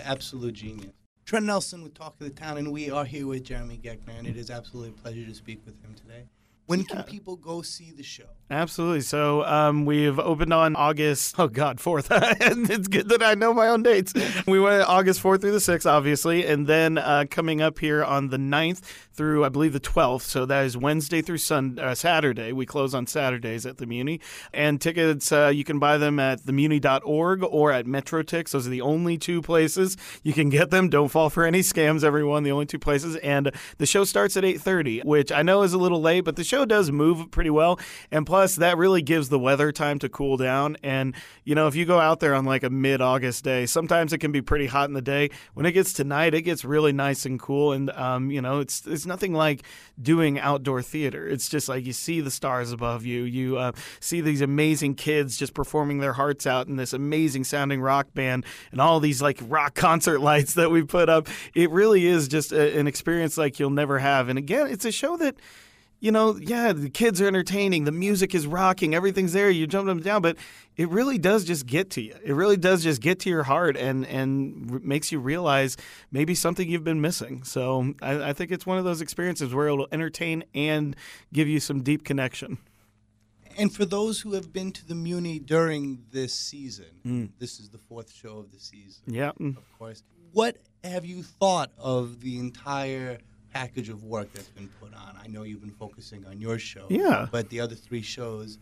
Absolute 0.00 0.54
genius. 0.54 1.01
Trent 1.24 1.46
Nelson 1.46 1.82
with 1.82 1.94
Talk 1.94 2.14
of 2.20 2.26
the 2.26 2.30
Town, 2.30 2.58
and 2.58 2.72
we 2.72 2.90
are 2.90 3.04
here 3.04 3.26
with 3.26 3.44
Jeremy 3.44 3.80
Goeckner, 3.82 4.18
and 4.18 4.26
it 4.26 4.36
is 4.36 4.50
absolutely 4.50 4.90
a 4.90 5.02
pleasure 5.02 5.24
to 5.24 5.34
speak 5.34 5.62
with 5.64 5.80
him 5.82 5.94
today. 5.94 6.24
When 6.66 6.84
can 6.84 7.02
people 7.02 7.36
go 7.36 7.60
see 7.60 7.90
the 7.90 8.02
show? 8.02 8.24
Absolutely. 8.50 9.02
So 9.02 9.44
um, 9.44 9.84
we've 9.84 10.18
opened 10.18 10.52
on 10.52 10.74
August. 10.76 11.34
Oh 11.38 11.48
God, 11.48 11.80
fourth. 11.80 12.08
it's 12.10 12.88
good 12.88 13.08
that 13.10 13.22
I 13.22 13.34
know 13.34 13.52
my 13.52 13.68
own 13.68 13.82
dates. 13.82 14.14
We 14.46 14.58
went 14.60 14.88
August 14.88 15.20
fourth 15.20 15.40
through 15.40 15.52
the 15.52 15.60
sixth, 15.60 15.86
obviously, 15.86 16.46
and 16.46 16.66
then 16.66 16.98
uh, 16.98 17.24
coming 17.28 17.60
up 17.60 17.78
here 17.78 18.02
on 18.04 18.28
the 18.28 18.36
9th 18.36 18.80
through 19.14 19.44
I 19.44 19.48
believe 19.48 19.72
the 19.72 19.80
twelfth. 19.80 20.26
So 20.26 20.46
that 20.46 20.64
is 20.64 20.76
Wednesday 20.76 21.22
through 21.22 21.38
Sun 21.38 21.78
uh, 21.78 21.94
Saturday. 21.94 22.52
We 22.52 22.66
close 22.66 22.94
on 22.94 23.06
Saturdays 23.06 23.66
at 23.66 23.78
the 23.78 23.86
Muni, 23.86 24.20
and 24.52 24.80
tickets 24.80 25.32
uh, 25.32 25.52
you 25.54 25.64
can 25.64 25.78
buy 25.78 25.98
them 25.98 26.18
at 26.18 26.40
themuni.org 26.42 27.44
or 27.44 27.72
at 27.72 27.86
MetroTix. 27.86 28.50
Those 28.50 28.66
are 28.66 28.70
the 28.70 28.80
only 28.80 29.18
two 29.18 29.42
places 29.42 29.96
you 30.22 30.32
can 30.32 30.48
get 30.48 30.70
them. 30.70 30.88
Don't 30.88 31.08
fall 31.08 31.30
for 31.30 31.44
any 31.44 31.60
scams, 31.60 32.04
everyone. 32.04 32.42
The 32.42 32.52
only 32.52 32.66
two 32.66 32.78
places, 32.78 33.16
and 33.16 33.50
the 33.78 33.86
show 33.86 34.04
starts 34.04 34.36
at 34.36 34.44
eight 34.44 34.60
thirty, 34.60 35.00
which 35.00 35.32
I 35.32 35.42
know 35.42 35.62
is 35.62 35.72
a 35.72 35.78
little 35.78 36.00
late, 36.00 36.22
but 36.22 36.36
the 36.36 36.44
show 36.44 36.64
does 36.64 36.90
move 36.90 37.30
pretty 37.30 37.50
well. 37.50 37.78
And 38.10 38.26
plus, 38.26 38.56
that 38.56 38.76
really 38.76 39.02
gives 39.02 39.28
the 39.28 39.38
weather 39.38 39.72
time 39.72 39.98
to 40.00 40.08
cool 40.08 40.36
down. 40.36 40.76
And, 40.82 41.14
you 41.44 41.54
know, 41.54 41.66
if 41.66 41.74
you 41.74 41.84
go 41.84 41.98
out 41.98 42.20
there 42.20 42.34
on 42.34 42.44
like 42.44 42.62
a 42.62 42.70
mid 42.70 43.00
August 43.00 43.44
day, 43.44 43.66
sometimes 43.66 44.12
it 44.12 44.18
can 44.18 44.32
be 44.32 44.42
pretty 44.42 44.66
hot 44.66 44.88
in 44.88 44.94
the 44.94 45.02
day. 45.02 45.30
When 45.54 45.66
it 45.66 45.72
gets 45.72 45.92
to 45.94 46.04
night, 46.04 46.34
it 46.34 46.42
gets 46.42 46.64
really 46.64 46.92
nice 46.92 47.26
and 47.26 47.38
cool. 47.38 47.72
And, 47.72 47.90
um, 47.90 48.30
you 48.30 48.40
know, 48.40 48.60
it's, 48.60 48.86
it's 48.86 49.01
nothing 49.06 49.32
like 49.32 49.62
doing 50.00 50.38
outdoor 50.38 50.82
theater. 50.82 51.28
It's 51.28 51.48
just 51.48 51.68
like 51.68 51.84
you 51.84 51.92
see 51.92 52.20
the 52.20 52.30
stars 52.30 52.72
above 52.72 53.04
you, 53.04 53.22
you 53.22 53.58
uh, 53.58 53.72
see 54.00 54.20
these 54.20 54.40
amazing 54.40 54.94
kids 54.94 55.36
just 55.36 55.54
performing 55.54 55.98
their 55.98 56.12
hearts 56.12 56.46
out 56.46 56.66
in 56.66 56.76
this 56.76 56.92
amazing 56.92 57.44
sounding 57.44 57.80
rock 57.80 58.12
band 58.14 58.44
and 58.70 58.80
all 58.80 59.00
these 59.00 59.22
like 59.22 59.38
rock 59.48 59.74
concert 59.82 60.20
lights 60.20 60.54
that 60.54 60.70
we 60.70 60.82
put 60.82 61.08
up. 61.08 61.28
It 61.54 61.70
really 61.70 62.06
is 62.06 62.28
just 62.28 62.52
a, 62.52 62.78
an 62.78 62.86
experience 62.86 63.36
like 63.36 63.58
you'll 63.58 63.70
never 63.70 63.98
have. 63.98 64.28
And 64.28 64.38
again, 64.38 64.66
it's 64.68 64.84
a 64.84 64.92
show 64.92 65.16
that 65.18 65.36
you 66.02 66.10
know, 66.10 66.36
yeah, 66.36 66.72
the 66.72 66.90
kids 66.90 67.20
are 67.20 67.28
entertaining, 67.28 67.84
the 67.84 67.92
music 67.92 68.34
is 68.34 68.44
rocking, 68.44 68.92
everything's 68.92 69.32
there, 69.32 69.48
you 69.50 69.68
jump 69.68 69.86
them 69.86 70.00
down, 70.00 70.20
but 70.20 70.36
it 70.76 70.88
really 70.88 71.16
does 71.16 71.44
just 71.44 71.64
get 71.64 71.90
to 71.90 72.02
you. 72.02 72.16
It 72.24 72.34
really 72.34 72.56
does 72.56 72.82
just 72.82 73.00
get 73.00 73.20
to 73.20 73.30
your 73.30 73.44
heart 73.44 73.76
and 73.76 74.04
and 74.06 74.84
makes 74.84 75.12
you 75.12 75.20
realize 75.20 75.76
maybe 76.10 76.34
something 76.34 76.68
you've 76.68 76.82
been 76.82 77.00
missing. 77.00 77.44
So 77.44 77.94
I, 78.02 78.30
I 78.30 78.32
think 78.32 78.50
it's 78.50 78.66
one 78.66 78.78
of 78.78 78.84
those 78.84 79.00
experiences 79.00 79.54
where 79.54 79.68
it'll 79.68 79.86
entertain 79.92 80.42
and 80.52 80.96
give 81.32 81.46
you 81.46 81.60
some 81.60 81.82
deep 81.84 82.04
connection. 82.04 82.58
And 83.56 83.72
for 83.72 83.84
those 83.84 84.20
who 84.20 84.32
have 84.32 84.52
been 84.52 84.72
to 84.72 84.84
the 84.84 84.96
Muni 84.96 85.38
during 85.38 86.02
this 86.10 86.34
season, 86.34 86.86
mm. 87.06 87.30
this 87.38 87.60
is 87.60 87.68
the 87.68 87.78
fourth 87.78 88.12
show 88.12 88.38
of 88.38 88.50
the 88.50 88.58
season. 88.58 89.02
Yeah, 89.06 89.30
of 89.38 89.78
course. 89.78 90.02
What 90.32 90.56
have 90.82 91.04
you 91.04 91.22
thought 91.22 91.70
of 91.78 92.22
the 92.22 92.40
entire? 92.40 93.18
Package 93.52 93.88
of 93.88 94.04
work 94.04 94.32
that's 94.32 94.48
been 94.48 94.68
put 94.80 94.94
on. 94.94 95.16
I 95.22 95.26
know 95.28 95.42
you've 95.42 95.60
been 95.60 95.70
focusing 95.70 96.24
on 96.26 96.40
your 96.40 96.58
show. 96.58 96.86
Yeah. 96.88 97.26
But 97.30 97.48
the 97.48 97.60
other 97.60 97.74
three 97.74 98.02
shows 98.02 98.58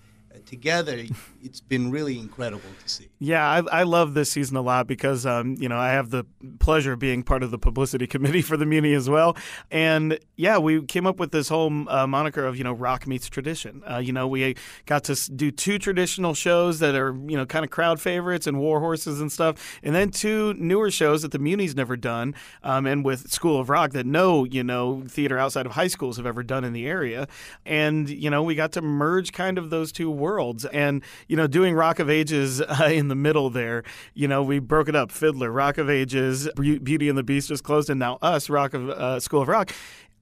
together, 0.47 1.05
it's 1.43 1.61
been 1.61 1.91
really 1.91 2.19
incredible 2.19 2.69
to 2.83 2.89
see. 2.89 3.09
Yeah, 3.19 3.47
I, 3.47 3.81
I 3.81 3.83
love 3.83 4.15
this 4.15 4.31
season 4.31 4.57
a 4.57 4.63
lot 4.63 4.87
because 4.87 5.27
um, 5.27 5.57
you 5.59 5.69
know 5.69 5.79
I 5.79 5.91
have 5.91 6.11
the 6.11 6.25
pleasure 6.59 6.93
of 6.93 6.99
being 6.99 7.23
part 7.23 7.43
of 7.43 7.51
the 7.51 7.59
publicity 7.59 8.07
committee 8.15 8.43
for 8.43 8.57
the 8.57 8.67
Muni 8.67 8.95
as 8.95 9.09
well, 9.09 9.37
and 9.71 10.19
yeah, 10.37 10.59
we 10.59 10.85
came 10.85 11.07
up 11.07 11.19
with 11.19 11.33
this 11.33 11.49
whole 11.49 11.89
uh, 11.89 12.07
moniker 12.07 12.45
of 12.45 12.57
you 12.57 12.65
know 12.65 12.73
rock 12.73 13.07
meets 13.07 13.29
tradition. 13.29 13.83
Uh, 13.91 13.99
you 13.99 14.13
know, 14.13 14.27
we 14.27 14.57
got 14.87 15.05
to 15.05 15.31
do 15.33 15.51
two 15.51 15.79
traditional 15.79 16.35
shows 16.35 16.79
that 16.79 16.95
are 16.95 17.15
you 17.27 17.37
know 17.37 17.47
kind 17.47 17.65
of 17.65 17.71
crowd 17.71 18.01
favorites 18.01 18.47
and 18.47 18.59
war 18.59 18.81
horses 18.81 19.21
and 19.21 19.31
stuff, 19.31 19.79
and 19.83 19.95
then 19.95 20.11
two 20.11 20.55
newer 20.55 20.91
shows 20.91 21.23
that 21.23 21.33
the 21.33 21.39
Muni's 21.39 21.75
never 21.75 21.97
done, 21.97 22.35
um, 22.63 22.87
and 22.87 23.05
with 23.05 23.31
School 23.31 23.61
of 23.61 23.71
Rock 23.71 23.93
that 23.93 24.07
no 24.07 24.45
you 24.45 24.63
know 24.63 25.03
theater 25.09 25.39
outside 25.39 25.67
of 25.67 25.73
high 25.73 25.89
schools 25.89 26.17
have 26.17 26.27
ever 26.27 26.43
done 26.43 26.65
in 26.65 26.73
the 26.73 26.87
area, 26.87 27.27
and 27.65 28.09
you 28.09 28.31
know 28.31 28.43
we 28.43 28.55
got 28.55 28.73
to 28.73 28.83
merge 28.83 29.33
kind 29.33 29.59
of 29.59 29.71
those 29.71 29.93
two 29.93 30.11
worlds. 30.21 30.65
And, 30.67 31.03
you 31.27 31.37
know, 31.37 31.47
doing 31.47 31.75
Rock 31.75 31.99
of 31.99 32.09
Ages 32.09 32.61
uh, 32.61 32.89
in 32.93 33.09
the 33.09 33.15
middle 33.15 33.51
there, 33.51 33.83
you 34.15 34.29
know, 34.29 34.43
we 34.43 34.59
broke 34.59 34.89
it 34.89 34.95
up. 34.95 35.11
Fiddler, 35.11 35.51
Rock 35.51 35.79
of 35.79 35.91
Ages, 35.91 36.49
Beauty 36.57 37.09
and 37.09 37.19
the 37.19 37.23
Beast 37.23 37.49
just 37.49 37.65
closed, 37.65 37.91
and 37.91 37.99
now 37.99 38.19
us, 38.23 38.49
Rock 38.49 38.75
of 38.75 38.89
uh, 38.89 39.19
School 39.19 39.43
of 39.43 39.49
Rock. 39.49 39.73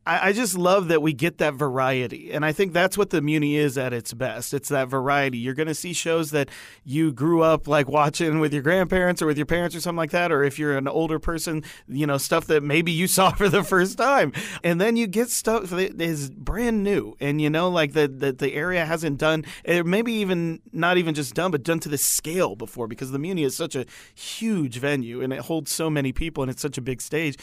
I, 0.08 0.28
I 0.28 0.32
just 0.32 0.56
love 0.56 0.88
that 0.88 1.02
we 1.02 1.12
get 1.12 1.36
that 1.38 1.54
variety. 1.54 2.32
And 2.32 2.42
I 2.42 2.52
think 2.52 2.72
that's 2.72 2.96
what 2.96 3.10
the 3.10 3.20
Muni 3.20 3.56
is 3.56 3.76
at 3.76 3.92
its 3.92 4.14
best. 4.14 4.54
It's 4.54 4.70
that 4.70 4.88
variety. 4.88 5.36
You're 5.36 5.54
going 5.54 5.68
to 5.68 5.74
see 5.74 5.92
shows 5.92 6.30
that 6.30 6.48
you 6.82 7.12
grew 7.12 7.42
up 7.42 7.68
like 7.68 7.88
watching 7.88 8.40
with 8.40 8.54
your 8.54 8.62
grandparents 8.62 9.20
or 9.20 9.26
with 9.26 9.36
your 9.36 9.46
parents 9.46 9.76
or 9.76 9.80
something 9.80 9.98
like 9.98 10.12
that. 10.12 10.32
Or 10.32 10.42
if 10.42 10.58
you're 10.58 10.78
an 10.78 10.88
older 10.88 11.18
person, 11.18 11.62
you 11.86 12.06
know, 12.06 12.16
stuff 12.16 12.46
that 12.46 12.62
maybe 12.62 12.90
you 12.90 13.06
saw 13.18 13.32
for 13.32 13.50
the 13.50 13.62
first 13.62 13.98
time. 13.98 14.32
And 14.64 14.80
then 14.80 14.96
you 14.96 15.06
get 15.06 15.28
stuff 15.28 15.68
that 15.70 16.00
is 16.00 16.30
brand 16.30 16.82
new. 16.82 17.14
And, 17.20 17.42
you 17.42 17.50
know, 17.50 17.68
like 17.68 17.92
that 17.92 18.18
the, 18.18 18.32
the 18.32 18.54
area 18.54 18.86
hasn't 18.86 19.18
done, 19.18 19.44
or 19.68 19.84
maybe 19.84 20.14
even 20.14 20.60
not 20.72 20.96
even 20.96 21.14
just 21.14 21.34
done, 21.34 21.50
but 21.50 21.62
done 21.62 21.80
to 21.80 21.88
this 21.90 22.02
scale 22.02 22.56
before 22.56 22.88
because 22.88 23.10
the 23.10 23.18
Muni 23.18 23.44
is 23.44 23.54
such 23.54 23.76
a 23.76 23.84
huge 24.14 24.78
venue 24.78 25.20
and 25.20 25.34
it 25.34 25.40
holds 25.40 25.70
so 25.70 25.90
many 25.90 26.12
people 26.12 26.42
and 26.42 26.50
it's 26.50 26.62
such 26.62 26.78
a 26.78 26.82
big 26.82 27.02
stage. 27.02 27.36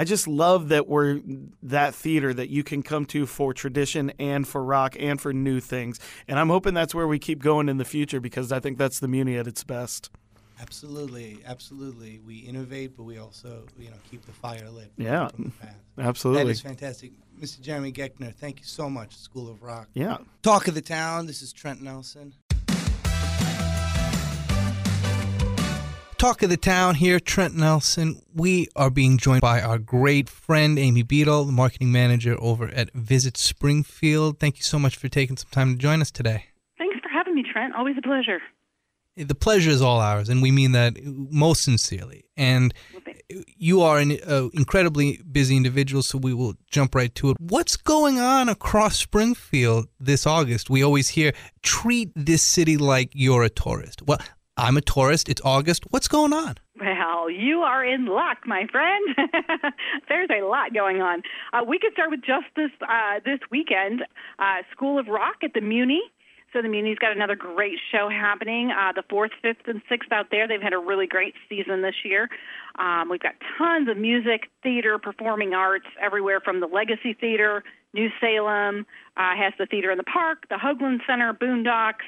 I 0.00 0.04
just 0.04 0.26
love 0.26 0.70
that 0.70 0.88
we're 0.88 1.20
that 1.62 1.94
theater 1.94 2.32
that 2.32 2.48
you 2.48 2.64
can 2.64 2.82
come 2.82 3.04
to 3.04 3.26
for 3.26 3.52
tradition 3.52 4.10
and 4.18 4.48
for 4.48 4.64
rock 4.64 4.96
and 4.98 5.20
for 5.20 5.34
new 5.34 5.60
things. 5.60 6.00
And 6.26 6.38
I'm 6.38 6.48
hoping 6.48 6.72
that's 6.72 6.94
where 6.94 7.06
we 7.06 7.18
keep 7.18 7.42
going 7.42 7.68
in 7.68 7.76
the 7.76 7.84
future 7.84 8.18
because 8.18 8.50
I 8.50 8.60
think 8.60 8.78
that's 8.78 8.98
the 8.98 9.08
Muni 9.08 9.36
at 9.36 9.46
its 9.46 9.62
best. 9.62 10.08
Absolutely, 10.58 11.40
absolutely. 11.44 12.18
We 12.26 12.36
innovate, 12.36 12.96
but 12.96 13.02
we 13.02 13.18
also, 13.18 13.66
you 13.78 13.90
know, 13.90 13.96
keep 14.10 14.24
the 14.24 14.32
fire 14.32 14.70
lit. 14.70 14.90
Yeah, 14.96 15.28
absolutely. 15.98 16.44
That 16.44 16.50
is 16.50 16.62
fantastic, 16.62 17.12
Mr. 17.38 17.60
Jeremy 17.60 17.92
Goeckner. 17.92 18.34
Thank 18.34 18.60
you 18.60 18.64
so 18.64 18.88
much, 18.88 19.14
School 19.18 19.50
of 19.50 19.62
Rock. 19.62 19.90
Yeah. 19.92 20.16
Talk 20.40 20.66
of 20.66 20.74
the 20.74 20.80
town. 20.80 21.26
This 21.26 21.42
is 21.42 21.52
Trent 21.52 21.82
Nelson. 21.82 22.32
Talk 26.20 26.42
of 26.42 26.50
the 26.50 26.58
town 26.58 26.96
here, 26.96 27.18
Trent 27.18 27.56
Nelson. 27.56 28.20
We 28.34 28.68
are 28.76 28.90
being 28.90 29.16
joined 29.16 29.40
by 29.40 29.62
our 29.62 29.78
great 29.78 30.28
friend 30.28 30.78
Amy 30.78 31.02
Beadle, 31.02 31.46
the 31.46 31.52
marketing 31.52 31.92
manager 31.92 32.36
over 32.38 32.68
at 32.68 32.92
Visit 32.92 33.38
Springfield. 33.38 34.38
Thank 34.38 34.58
you 34.58 34.62
so 34.62 34.78
much 34.78 34.96
for 34.96 35.08
taking 35.08 35.38
some 35.38 35.48
time 35.50 35.72
to 35.72 35.78
join 35.78 36.02
us 36.02 36.10
today. 36.10 36.44
Thanks 36.76 36.98
for 37.02 37.08
having 37.08 37.34
me, 37.34 37.42
Trent. 37.50 37.74
Always 37.74 37.96
a 37.96 38.02
pleasure. 38.02 38.38
The 39.16 39.34
pleasure 39.34 39.70
is 39.70 39.80
all 39.80 39.98
ours, 39.98 40.28
and 40.28 40.42
we 40.42 40.50
mean 40.50 40.72
that 40.72 41.02
most 41.02 41.64
sincerely. 41.64 42.26
And 42.36 42.74
you 43.56 43.80
are 43.80 43.98
an 43.98 44.18
uh, 44.26 44.48
incredibly 44.52 45.22
busy 45.32 45.56
individual, 45.56 46.02
so 46.02 46.18
we 46.18 46.34
will 46.34 46.52
jump 46.70 46.94
right 46.94 47.14
to 47.14 47.30
it. 47.30 47.38
What's 47.40 47.78
going 47.78 48.18
on 48.18 48.50
across 48.50 48.98
Springfield 48.98 49.88
this 49.98 50.26
August? 50.26 50.68
We 50.68 50.82
always 50.82 51.08
hear, 51.08 51.32
treat 51.62 52.12
this 52.14 52.42
city 52.42 52.76
like 52.76 53.08
you're 53.14 53.42
a 53.42 53.48
tourist. 53.48 54.02
Well, 54.02 54.18
I'm 54.60 54.76
a 54.76 54.82
tourist. 54.82 55.30
It's 55.30 55.40
August. 55.42 55.84
What's 55.90 56.06
going 56.06 56.34
on? 56.34 56.56
Well, 56.78 57.30
you 57.30 57.60
are 57.60 57.82
in 57.82 58.04
luck, 58.06 58.38
my 58.44 58.66
friend. 58.70 59.16
There's 60.08 60.28
a 60.30 60.44
lot 60.44 60.74
going 60.74 61.00
on. 61.00 61.22
Uh, 61.54 61.64
we 61.66 61.78
could 61.78 61.94
start 61.94 62.10
with 62.10 62.20
just 62.20 62.44
this 62.56 62.70
uh, 62.82 63.20
this 63.24 63.38
weekend. 63.50 64.02
Uh, 64.38 64.56
School 64.70 64.98
of 64.98 65.08
Rock 65.08 65.36
at 65.42 65.54
the 65.54 65.62
Muni. 65.62 66.02
So 66.52 66.60
the 66.60 66.68
Muni's 66.68 66.98
got 66.98 67.12
another 67.12 67.36
great 67.36 67.78
show 67.90 68.10
happening. 68.10 68.70
Uh, 68.70 68.92
the 68.92 69.04
fourth, 69.08 69.30
fifth, 69.40 69.66
and 69.66 69.80
sixth 69.88 70.12
out 70.12 70.26
there. 70.30 70.46
They've 70.46 70.60
had 70.60 70.72
a 70.74 70.78
really 70.78 71.06
great 71.06 71.34
season 71.48 71.80
this 71.80 71.94
year. 72.04 72.28
Um, 72.78 73.08
we've 73.08 73.20
got 73.20 73.34
tons 73.56 73.88
of 73.88 73.96
music, 73.96 74.50
theater, 74.62 74.98
performing 74.98 75.54
arts 75.54 75.86
everywhere 76.02 76.40
from 76.40 76.60
the 76.60 76.66
Legacy 76.66 77.14
Theater, 77.14 77.62
New 77.92 78.08
Salem 78.20 78.86
uh, 79.16 79.34
has 79.36 79.52
the 79.58 79.66
theater 79.66 79.90
in 79.90 79.98
the 79.98 80.04
park, 80.04 80.46
the 80.48 80.56
Hoogland 80.56 81.00
Center, 81.06 81.32
Boondocks. 81.32 82.06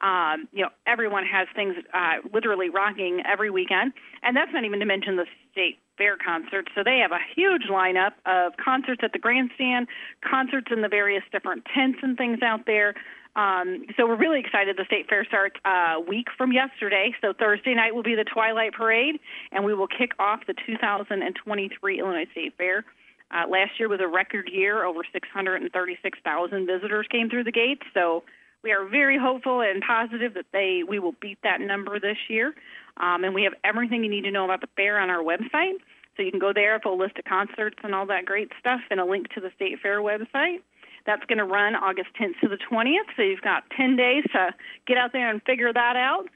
Um, 0.00 0.48
you 0.52 0.62
know, 0.62 0.70
everyone 0.86 1.24
has 1.24 1.48
things 1.54 1.76
uh, 1.92 2.16
literally 2.32 2.68
rocking 2.68 3.22
every 3.26 3.50
weekend, 3.50 3.92
and 4.22 4.36
that's 4.36 4.52
not 4.52 4.64
even 4.64 4.80
to 4.80 4.86
mention 4.86 5.16
the 5.16 5.26
state 5.52 5.78
fair 5.96 6.16
concerts. 6.16 6.68
So 6.74 6.82
they 6.84 6.98
have 6.98 7.12
a 7.12 7.22
huge 7.34 7.64
lineup 7.70 8.12
of 8.26 8.52
concerts 8.56 9.00
at 9.02 9.12
the 9.12 9.18
grandstand, 9.18 9.86
concerts 10.28 10.68
in 10.70 10.82
the 10.82 10.88
various 10.88 11.22
different 11.30 11.64
tents 11.74 12.00
and 12.02 12.16
things 12.16 12.40
out 12.42 12.66
there. 12.66 12.94
Um, 13.36 13.86
so 13.96 14.06
we're 14.06 14.16
really 14.16 14.38
excited. 14.38 14.76
The 14.76 14.84
state 14.84 15.08
fair 15.08 15.24
starts 15.24 15.56
a 15.64 15.98
week 16.00 16.28
from 16.36 16.52
yesterday. 16.52 17.14
So 17.20 17.32
Thursday 17.32 17.74
night 17.74 17.94
will 17.94 18.02
be 18.04 18.14
the 18.14 18.24
Twilight 18.24 18.74
Parade, 18.74 19.18
and 19.50 19.64
we 19.64 19.74
will 19.74 19.88
kick 19.88 20.12
off 20.18 20.40
the 20.46 20.54
2023 20.66 21.98
Illinois 21.98 22.26
State 22.30 22.54
Fair. 22.56 22.84
Uh, 23.30 23.48
last 23.48 23.72
year 23.78 23.88
was 23.88 24.00
a 24.00 24.06
record 24.06 24.48
year. 24.52 24.84
Over 24.84 25.00
636,000 25.12 26.66
visitors 26.66 27.06
came 27.10 27.28
through 27.28 27.44
the 27.44 27.52
gates. 27.52 27.82
So 27.92 28.22
we 28.64 28.72
are 28.72 28.88
very 28.88 29.18
hopeful 29.18 29.60
and 29.60 29.82
positive 29.86 30.34
that 30.34 30.46
they 30.52 30.82
we 30.88 30.98
will 30.98 31.14
beat 31.20 31.38
that 31.44 31.60
number 31.60 32.00
this 32.00 32.16
year. 32.28 32.54
Um, 32.96 33.22
and 33.22 33.34
we 33.34 33.44
have 33.44 33.52
everything 33.62 34.02
you 34.02 34.10
need 34.10 34.24
to 34.24 34.30
know 34.30 34.44
about 34.44 34.62
the 34.62 34.68
fair 34.74 34.98
on 34.98 35.10
our 35.10 35.22
website. 35.22 35.74
So 36.16 36.22
you 36.22 36.30
can 36.30 36.40
go 36.40 36.52
there, 36.52 36.80
full 36.80 36.98
list 36.98 37.18
of 37.18 37.24
concerts 37.24 37.76
and 37.82 37.94
all 37.94 38.06
that 38.06 38.24
great 38.24 38.50
stuff, 38.58 38.80
and 38.90 39.00
a 39.00 39.04
link 39.04 39.28
to 39.34 39.40
the 39.40 39.50
State 39.56 39.80
Fair 39.82 40.00
website. 40.00 40.62
That's 41.06 41.24
going 41.26 41.38
to 41.38 41.44
run 41.44 41.74
August 41.74 42.08
10th 42.18 42.40
to 42.40 42.48
the 42.48 42.56
20th. 42.56 43.10
So 43.16 43.22
you've 43.22 43.42
got 43.42 43.64
10 43.76 43.96
days 43.96 44.24
to 44.32 44.54
get 44.86 44.96
out 44.96 45.12
there 45.12 45.28
and 45.28 45.42
figure 45.42 45.72
that 45.72 45.96
out. 45.96 46.26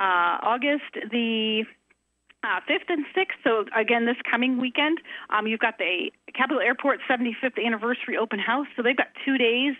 Uh, 0.00 0.40
August 0.42 1.10
the 1.12 1.64
uh, 2.42 2.60
5th 2.68 2.88
and 2.88 3.04
6th, 3.14 3.36
so 3.44 3.66
again, 3.78 4.06
this 4.06 4.16
coming 4.28 4.58
weekend, 4.58 4.98
um, 5.28 5.46
you've 5.46 5.60
got 5.60 5.76
the 5.76 6.10
Capital 6.34 6.62
Airport 6.62 7.00
75th 7.08 7.62
anniversary 7.62 8.16
open 8.16 8.38
house. 8.38 8.66
So 8.74 8.82
they've 8.82 8.96
got 8.96 9.08
two 9.24 9.36
days 9.36 9.74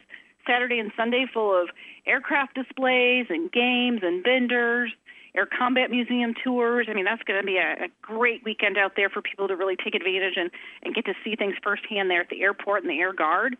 Saturday 0.50 0.80
and 0.80 0.90
Sunday 0.96 1.26
full 1.32 1.54
of 1.54 1.68
aircraft 2.06 2.54
displays 2.54 3.26
and 3.28 3.52
games 3.52 4.00
and 4.02 4.24
vendors, 4.24 4.90
air 5.36 5.46
combat 5.46 5.90
museum 5.90 6.34
tours. 6.42 6.88
I 6.90 6.94
mean, 6.94 7.04
that's 7.04 7.22
going 7.22 7.40
to 7.40 7.46
be 7.46 7.56
a, 7.56 7.84
a 7.84 7.88
great 8.02 8.42
weekend 8.44 8.76
out 8.76 8.92
there 8.96 9.08
for 9.08 9.22
people 9.22 9.46
to 9.46 9.54
really 9.54 9.76
take 9.76 9.94
advantage 9.94 10.34
and, 10.36 10.50
and 10.82 10.94
get 10.94 11.04
to 11.04 11.14
see 11.24 11.36
things 11.36 11.54
firsthand 11.62 12.10
there 12.10 12.20
at 12.20 12.28
the 12.28 12.42
airport 12.42 12.82
and 12.82 12.90
the 12.90 12.98
Air 12.98 13.12
Guard. 13.12 13.56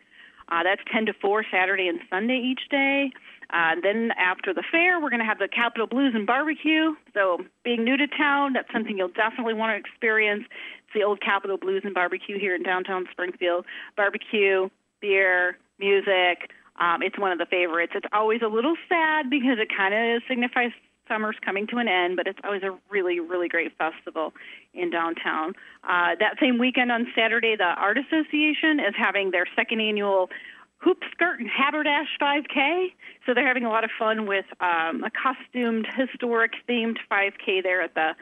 Uh, 0.49 0.65
that's 0.65 0.81
10 0.93 1.07
to 1.07 1.13
4 1.13 1.45
Saturday 1.53 1.87
and 1.87 2.01
Sunday 2.11 2.39
each 2.39 2.69
day. 2.71 3.11
Uh, 3.53 3.77
then 3.83 4.11
after 4.19 4.53
the 4.53 4.65
fair, 4.71 5.01
we're 5.01 5.11
going 5.11 5.21
to 5.21 5.27
have 5.27 5.39
the 5.39 5.49
Capitol 5.49 5.87
Blues 5.87 6.13
and 6.15 6.27
Barbecue. 6.27 6.95
So, 7.15 7.39
being 7.65 7.85
new 7.85 7.97
to 7.97 8.07
town, 8.07 8.53
that's 8.53 8.71
something 8.73 8.97
you'll 8.97 9.09
definitely 9.09 9.55
want 9.55 9.73
to 9.73 9.77
experience. 9.77 10.45
It's 10.85 10.95
the 10.95 11.03
old 11.03 11.21
Capitol 11.21 11.57
Blues 11.57 11.83
and 11.85 11.95
Barbecue 11.95 12.39
here 12.39 12.55
in 12.55 12.63
downtown 12.63 13.07
Springfield. 13.11 13.65
Barbecue, 13.97 14.69
beer, 15.01 15.57
music, 15.79 16.51
um, 16.81 17.03
it's 17.03 17.19
one 17.19 17.31
of 17.31 17.39
the 17.39 17.47
favorites. 17.47 17.93
It's 17.95 18.07
always 18.13 18.41
a 18.43 18.49
little 18.49 18.75
sad 18.89 19.29
because 19.29 19.59
it 19.61 19.69
kind 19.77 19.95
of 19.95 20.23
signifies 20.27 20.73
summer's 21.07 21.37
coming 21.45 21.67
to 21.67 21.77
an 21.77 21.89
end, 21.89 22.17
but 22.17 22.27
it's 22.27 22.39
always 22.45 22.63
a 22.63 22.77
really, 22.89 23.21
really 23.21 23.49
great 23.49 23.73
festival 23.77 24.33
in 24.73 24.91
downtown. 24.91 25.55
Uh, 25.85 26.15
that 26.21 26.37
same 26.41 26.59
weekend 26.59 26.91
on 26.93 27.07
Saturday, 27.15 27.57
the 27.57 27.65
Art 27.65 27.99
Association 27.99 28.81
is 28.81 28.95
having 28.97 29.31
their 29.31 29.45
second 29.57 29.81
annual 29.81 30.31
hoop 30.79 31.03
skirt 31.13 31.41
and 31.41 31.51
haberdash 31.51 32.07
5K. 32.21 32.93
So 33.27 33.35
they're 33.35 33.47
having 33.47 33.65
a 33.65 33.69
lot 33.69 33.85
of 33.85 33.91
fun 33.99 34.27
with 34.27 34.47
um, 34.61 35.05
a 35.05 35.11
costumed, 35.11 35.87
historic 35.95 36.53
themed 36.69 36.97
5K 37.11 37.63
there 37.63 37.83
at 37.83 37.95
the 37.95 38.13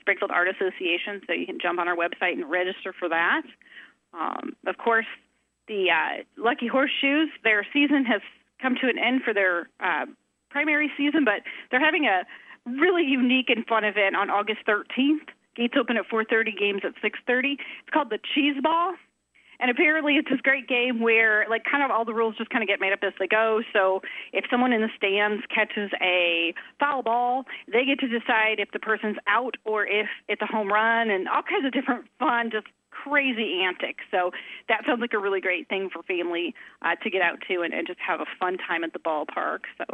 Springfield 0.00 0.30
Art 0.30 0.48
Association. 0.48 1.22
So 1.26 1.32
you 1.32 1.46
can 1.46 1.58
jump 1.60 1.80
on 1.80 1.88
our 1.88 1.96
website 1.96 2.34
and 2.34 2.48
register 2.48 2.94
for 2.96 3.08
that. 3.08 3.42
Um, 4.12 4.52
of 4.66 4.76
course, 4.78 5.06
the 5.68 5.90
uh, 5.90 6.22
Lucky 6.36 6.66
Horseshoes, 6.66 7.28
their 7.42 7.66
season 7.72 8.04
has 8.04 8.20
come 8.60 8.76
to 8.80 8.88
an 8.88 8.98
end 8.98 9.22
for 9.22 9.34
their 9.34 9.68
uh, 9.80 10.06
primary 10.50 10.90
season, 10.96 11.24
but 11.24 11.42
they're 11.70 11.84
having 11.84 12.06
a 12.06 12.24
really 12.66 13.04
unique 13.04 13.50
and 13.50 13.66
fun 13.66 13.84
event 13.84 14.16
on 14.16 14.30
August 14.30 14.60
13th. 14.66 15.28
Gates 15.56 15.74
open 15.78 15.96
at 15.96 16.08
4:30, 16.08 16.56
games 16.58 16.82
at 16.84 16.94
6:30. 17.02 17.52
It's 17.52 17.90
called 17.92 18.10
the 18.10 18.18
Cheese 18.34 18.56
Ball. 18.62 18.94
And 19.60 19.70
apparently, 19.70 20.16
it's 20.16 20.28
this 20.28 20.40
great 20.40 20.66
game 20.66 21.00
where, 21.00 21.46
like, 21.48 21.62
kind 21.64 21.84
of 21.84 21.90
all 21.90 22.04
the 22.04 22.12
rules 22.12 22.36
just 22.36 22.50
kind 22.50 22.62
of 22.62 22.68
get 22.68 22.80
made 22.80 22.92
up 22.92 22.98
as 23.02 23.12
they 23.20 23.28
go. 23.28 23.62
So, 23.72 24.02
if 24.32 24.44
someone 24.50 24.72
in 24.72 24.80
the 24.80 24.90
stands 24.96 25.44
catches 25.46 25.90
a 26.02 26.52
foul 26.80 27.02
ball, 27.02 27.44
they 27.70 27.84
get 27.84 28.00
to 28.00 28.08
decide 28.08 28.58
if 28.58 28.72
the 28.72 28.80
person's 28.80 29.16
out 29.28 29.54
or 29.64 29.86
if 29.86 30.08
it's 30.28 30.42
a 30.42 30.46
home 30.46 30.68
run, 30.68 31.08
and 31.08 31.28
all 31.28 31.42
kinds 31.42 31.64
of 31.64 31.72
different 31.72 32.06
fun, 32.18 32.50
just 32.50 32.66
crazy 33.04 33.62
antics. 33.62 34.04
So 34.10 34.30
that 34.68 34.82
sounds 34.86 35.00
like 35.00 35.12
a 35.12 35.18
really 35.18 35.40
great 35.40 35.68
thing 35.68 35.90
for 35.92 36.02
family 36.02 36.54
uh, 36.82 36.96
to 37.02 37.10
get 37.10 37.22
out 37.22 37.38
to 37.48 37.62
and, 37.62 37.74
and 37.74 37.86
just 37.86 38.00
have 38.00 38.20
a 38.20 38.26
fun 38.38 38.56
time 38.58 38.84
at 38.84 38.92
the 38.92 38.98
ballpark. 38.98 39.60
So 39.78 39.84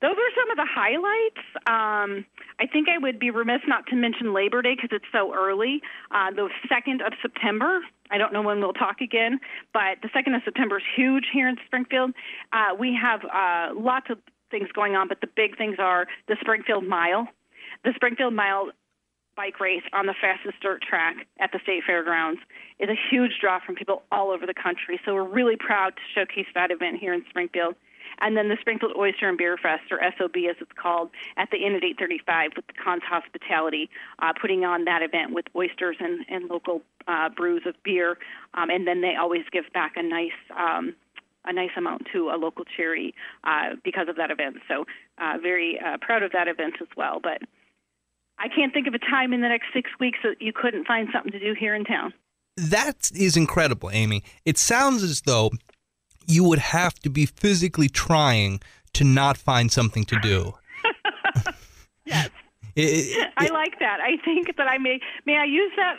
those 0.00 0.14
are 0.14 0.32
some 0.38 0.50
of 0.50 0.56
the 0.56 0.66
highlights. 0.68 1.42
Um, 1.66 2.24
I 2.58 2.66
think 2.70 2.88
I 2.88 2.98
would 2.98 3.18
be 3.18 3.30
remiss 3.30 3.60
not 3.66 3.86
to 3.88 3.96
mention 3.96 4.32
Labor 4.32 4.62
Day 4.62 4.74
because 4.74 4.90
it's 4.92 5.10
so 5.12 5.34
early. 5.34 5.80
Uh, 6.10 6.30
the 6.30 6.48
2nd 6.70 7.06
of 7.06 7.12
September. 7.22 7.80
I 8.10 8.18
don't 8.18 8.32
know 8.32 8.42
when 8.42 8.60
we'll 8.60 8.72
talk 8.72 9.00
again, 9.00 9.38
but 9.72 9.98
the 10.02 10.08
2nd 10.08 10.34
of 10.34 10.42
September 10.44 10.78
is 10.78 10.84
huge 10.96 11.26
here 11.32 11.48
in 11.48 11.56
Springfield. 11.66 12.12
Uh, 12.52 12.74
we 12.78 12.96
have 13.00 13.20
uh, 13.24 13.74
lots 13.78 14.06
of 14.10 14.18
things 14.50 14.68
going 14.74 14.96
on, 14.96 15.08
but 15.08 15.20
the 15.20 15.28
big 15.36 15.56
things 15.56 15.76
are 15.78 16.06
the 16.26 16.36
Springfield 16.40 16.84
Mile. 16.86 17.28
The 17.84 17.92
Springfield 17.94 18.34
Mile 18.34 18.70
bike 19.40 19.58
race 19.58 19.82
on 19.94 20.04
the 20.04 20.14
fastest 20.20 20.60
dirt 20.60 20.82
track 20.82 21.16
at 21.38 21.50
the 21.50 21.58
state 21.62 21.82
fairgrounds 21.86 22.38
is 22.78 22.90
a 22.90 22.98
huge 23.10 23.38
draw 23.40 23.58
from 23.64 23.74
people 23.74 24.02
all 24.12 24.30
over 24.30 24.44
the 24.44 24.52
country. 24.52 25.00
So 25.02 25.14
we're 25.14 25.24
really 25.24 25.56
proud 25.56 25.96
to 25.96 26.02
showcase 26.14 26.44
that 26.54 26.70
event 26.70 26.98
here 27.00 27.14
in 27.14 27.24
Springfield. 27.30 27.74
And 28.20 28.36
then 28.36 28.50
the 28.50 28.58
Springfield 28.60 28.92
Oyster 28.98 29.30
and 29.30 29.38
Beer 29.38 29.56
Fest, 29.56 29.84
or 29.90 29.98
SOB 30.18 30.36
as 30.50 30.56
it's 30.60 30.76
called, 30.76 31.08
at 31.38 31.48
the 31.50 31.56
Inn 31.56 31.74
at 31.74 31.82
835 31.82 32.50
with 32.54 32.66
the 32.66 32.74
Conn's 32.74 33.02
Hospitality, 33.08 33.88
uh, 34.18 34.34
putting 34.38 34.66
on 34.66 34.84
that 34.84 35.00
event 35.00 35.32
with 35.32 35.46
oysters 35.56 35.96
and, 36.00 36.26
and 36.28 36.50
local 36.50 36.82
uh, 37.08 37.30
brews 37.30 37.62
of 37.64 37.74
beer. 37.82 38.18
Um, 38.52 38.68
and 38.68 38.86
then 38.86 39.00
they 39.00 39.14
always 39.18 39.44
give 39.50 39.64
back 39.72 39.94
a 39.96 40.02
nice 40.02 40.36
um, 40.54 40.94
a 41.46 41.54
nice 41.54 41.70
amount 41.78 42.06
to 42.12 42.28
a 42.28 42.36
local 42.36 42.66
charity 42.76 43.14
uh, 43.44 43.70
because 43.82 44.08
of 44.10 44.16
that 44.16 44.30
event. 44.30 44.56
So 44.68 44.84
uh, 45.16 45.38
very 45.40 45.80
uh, 45.80 45.96
proud 46.02 46.22
of 46.22 46.32
that 46.32 46.48
event 46.48 46.74
as 46.82 46.88
well. 46.98 47.18
But 47.22 47.40
I 48.40 48.48
can't 48.48 48.72
think 48.72 48.86
of 48.86 48.94
a 48.94 48.98
time 48.98 49.32
in 49.32 49.42
the 49.42 49.48
next 49.48 49.66
six 49.74 49.90
weeks 50.00 50.18
that 50.24 50.40
you 50.40 50.52
couldn't 50.52 50.86
find 50.86 51.08
something 51.12 51.32
to 51.32 51.38
do 51.38 51.54
here 51.58 51.74
in 51.74 51.84
town. 51.84 52.14
That 52.56 53.10
is 53.14 53.36
incredible, 53.36 53.90
Amy. 53.90 54.24
It 54.44 54.56
sounds 54.58 55.02
as 55.02 55.22
though 55.22 55.50
you 56.26 56.44
would 56.44 56.58
have 56.58 56.94
to 57.00 57.10
be 57.10 57.26
physically 57.26 57.88
trying 57.88 58.60
to 58.94 59.04
not 59.04 59.36
find 59.36 59.70
something 59.70 60.04
to 60.04 60.18
do. 60.20 60.54
yes. 62.04 62.30
It, 62.76 62.82
it, 62.82 63.32
I 63.36 63.48
like 63.48 63.78
that. 63.80 64.00
I 64.00 64.16
think 64.24 64.56
that 64.56 64.68
I 64.68 64.78
may 64.78 65.00
may 65.26 65.36
I 65.36 65.44
use 65.44 65.72
that 65.76 65.96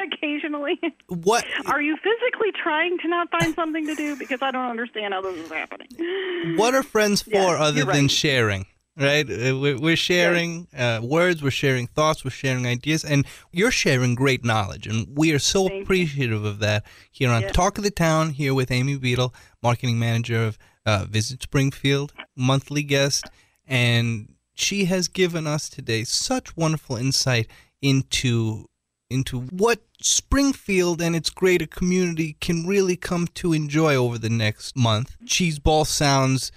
occasionally. 0.00 0.80
What 1.08 1.44
are 1.66 1.82
you 1.82 1.96
physically 1.96 2.52
trying 2.62 2.98
to 2.98 3.08
not 3.08 3.30
find 3.30 3.54
something 3.54 3.86
to 3.86 3.94
do? 3.94 4.16
Because 4.16 4.40
I 4.42 4.50
don't 4.50 4.70
understand 4.70 5.12
how 5.12 5.22
this 5.22 5.36
is 5.36 5.50
happening. 5.50 6.56
What 6.56 6.74
are 6.74 6.82
friends 6.82 7.22
for 7.22 7.56
other 7.56 7.84
than 7.84 7.88
right. 8.04 8.10
sharing? 8.10 8.66
Right? 8.96 9.28
Uh, 9.28 9.76
we're 9.80 9.96
sharing 9.96 10.68
uh, 10.76 11.00
words, 11.02 11.42
we're 11.42 11.50
sharing 11.50 11.86
thoughts, 11.86 12.24
we're 12.24 12.30
sharing 12.30 12.66
ideas, 12.66 13.04
and 13.04 13.26
you're 13.52 13.70
sharing 13.70 14.14
great 14.14 14.44
knowledge. 14.44 14.86
And 14.86 15.08
we 15.16 15.32
are 15.32 15.38
so 15.38 15.68
Thank 15.68 15.84
appreciative 15.84 16.42
you. 16.42 16.48
of 16.48 16.58
that 16.60 16.84
here 17.10 17.30
on 17.30 17.42
Talk 17.52 17.78
of 17.78 17.84
the 17.84 17.90
Town, 17.90 18.30
here 18.30 18.54
with 18.54 18.70
Amy 18.70 18.96
Beadle, 18.96 19.34
marketing 19.62 19.98
manager 19.98 20.44
of 20.44 20.58
uh, 20.86 21.06
Visit 21.08 21.42
Springfield, 21.42 22.12
monthly 22.36 22.82
guest. 22.82 23.24
And 23.66 24.34
She 24.54 24.84
has 24.84 25.08
given 25.08 25.46
us 25.46 25.68
today 25.68 26.04
such 26.04 26.56
wonderful 26.56 26.96
insight 26.96 27.48
into 27.82 28.66
into 29.10 29.40
what 29.40 29.80
Springfield 30.00 31.00
and 31.00 31.14
its 31.14 31.30
greater 31.30 31.66
community 31.66 32.36
can 32.40 32.66
really 32.66 32.96
come 32.96 33.26
to 33.34 33.52
enjoy 33.52 33.94
over 33.94 34.18
the 34.18 34.30
next 34.30 34.76
month. 34.76 35.16
Cheese 35.26 35.58
ball 35.58 35.84
sounds 35.84 36.50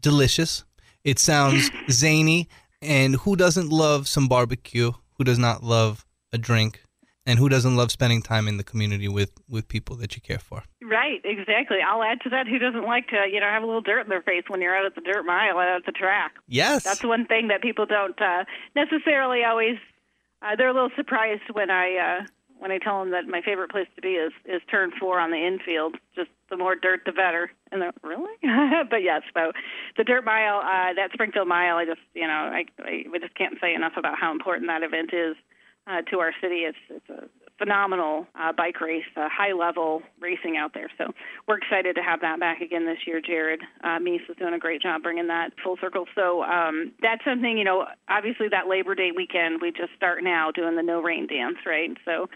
delicious. 0.00 0.64
It 1.08 1.18
sounds 1.18 1.70
zany. 1.90 2.48
And 2.82 3.16
who 3.16 3.34
doesn't 3.34 3.70
love 3.70 4.06
some 4.06 4.28
barbecue? 4.28 4.92
Who 5.16 5.24
does 5.24 5.38
not 5.38 5.62
love 5.62 6.04
a 6.34 6.38
drink? 6.38 6.82
And 7.24 7.38
who 7.38 7.48
doesn't 7.48 7.76
love 7.76 7.90
spending 7.90 8.20
time 8.22 8.46
in 8.46 8.58
the 8.58 8.64
community 8.64 9.08
with, 9.08 9.32
with 9.48 9.68
people 9.68 9.96
that 9.96 10.16
you 10.16 10.22
care 10.22 10.38
for? 10.38 10.64
Right, 10.82 11.20
exactly. 11.24 11.78
I'll 11.86 12.02
add 12.02 12.20
to 12.22 12.30
that. 12.30 12.46
Who 12.46 12.58
doesn't 12.58 12.84
like 12.84 13.08
to, 13.08 13.26
you 13.30 13.40
know, 13.40 13.46
have 13.46 13.62
a 13.62 13.66
little 13.66 13.80
dirt 13.80 14.00
in 14.00 14.08
their 14.08 14.22
face 14.22 14.44
when 14.48 14.60
you're 14.60 14.76
out 14.76 14.86
at 14.86 14.94
the 14.94 15.00
dirt 15.00 15.24
mile, 15.24 15.58
out 15.58 15.76
at 15.76 15.86
the 15.86 15.92
track? 15.92 16.32
Yes. 16.46 16.84
That's 16.84 17.02
one 17.02 17.26
thing 17.26 17.48
that 17.48 17.62
people 17.62 17.86
don't 17.86 18.20
uh, 18.20 18.44
necessarily 18.76 19.44
always. 19.44 19.76
Uh, 20.42 20.56
they're 20.56 20.68
a 20.68 20.74
little 20.74 20.90
surprised 20.94 21.42
when 21.52 21.70
I 21.70 21.96
uh, 21.96 22.26
when 22.58 22.70
I 22.70 22.78
tell 22.78 23.00
them 23.00 23.10
that 23.12 23.26
my 23.26 23.40
favorite 23.40 23.70
place 23.70 23.86
to 23.96 24.02
be 24.02 24.14
is 24.14 24.32
is 24.44 24.60
turn 24.70 24.90
four 24.98 25.18
on 25.20 25.30
the 25.30 25.46
infield. 25.46 25.96
Just 26.14 26.30
the 26.50 26.56
more 26.56 26.74
dirt, 26.74 27.00
the 27.06 27.12
better. 27.12 27.50
And 27.70 27.82
they're 27.82 27.92
really, 28.02 28.32
but 28.90 29.02
yes. 29.02 29.22
So 29.34 29.52
the 29.96 30.04
dirt 30.04 30.24
mile, 30.24 30.58
uh, 30.58 30.94
that 30.94 31.10
Springfield 31.12 31.48
mile, 31.48 31.76
I 31.76 31.84
just 31.84 32.00
you 32.14 32.26
know 32.26 32.32
I, 32.32 32.64
I 32.80 33.04
we 33.10 33.18
just 33.18 33.34
can't 33.34 33.58
say 33.60 33.74
enough 33.74 33.94
about 33.96 34.18
how 34.18 34.32
important 34.32 34.68
that 34.68 34.82
event 34.82 35.12
is 35.12 35.36
uh, 35.86 36.02
to 36.10 36.18
our 36.20 36.32
city. 36.40 36.66
It's 36.66 36.78
it's 36.88 37.08
a 37.08 37.28
phenomenal 37.58 38.26
uh, 38.34 38.52
bike 38.52 38.80
race, 38.80 39.04
uh, 39.16 39.28
high 39.28 39.52
level 39.52 40.02
racing 40.20 40.56
out 40.56 40.74
there. 40.74 40.88
So 40.96 41.12
we're 41.46 41.58
excited 41.58 41.96
to 41.96 42.02
have 42.02 42.20
that 42.20 42.40
back 42.40 42.60
again 42.60 42.86
this 42.86 42.98
year. 43.06 43.20
Jared 43.20 43.60
uh, 43.82 43.98
Meese 43.98 44.28
is 44.28 44.36
doing 44.36 44.54
a 44.54 44.58
great 44.58 44.80
job 44.80 45.02
bringing 45.02 45.26
that 45.26 45.52
full 45.62 45.76
circle. 45.80 46.06
So 46.14 46.42
um, 46.42 46.92
that's 47.02 47.24
something, 47.24 47.58
you 47.58 47.64
know, 47.64 47.86
obviously 48.08 48.48
that 48.48 48.68
Labor 48.68 48.94
Day 48.94 49.10
weekend, 49.14 49.60
we 49.60 49.72
just 49.72 49.94
start 49.96 50.22
now 50.22 50.50
doing 50.50 50.76
the 50.76 50.82
no 50.82 51.00
rain 51.00 51.26
dance, 51.26 51.58
right? 51.66 51.96
So 52.04 52.28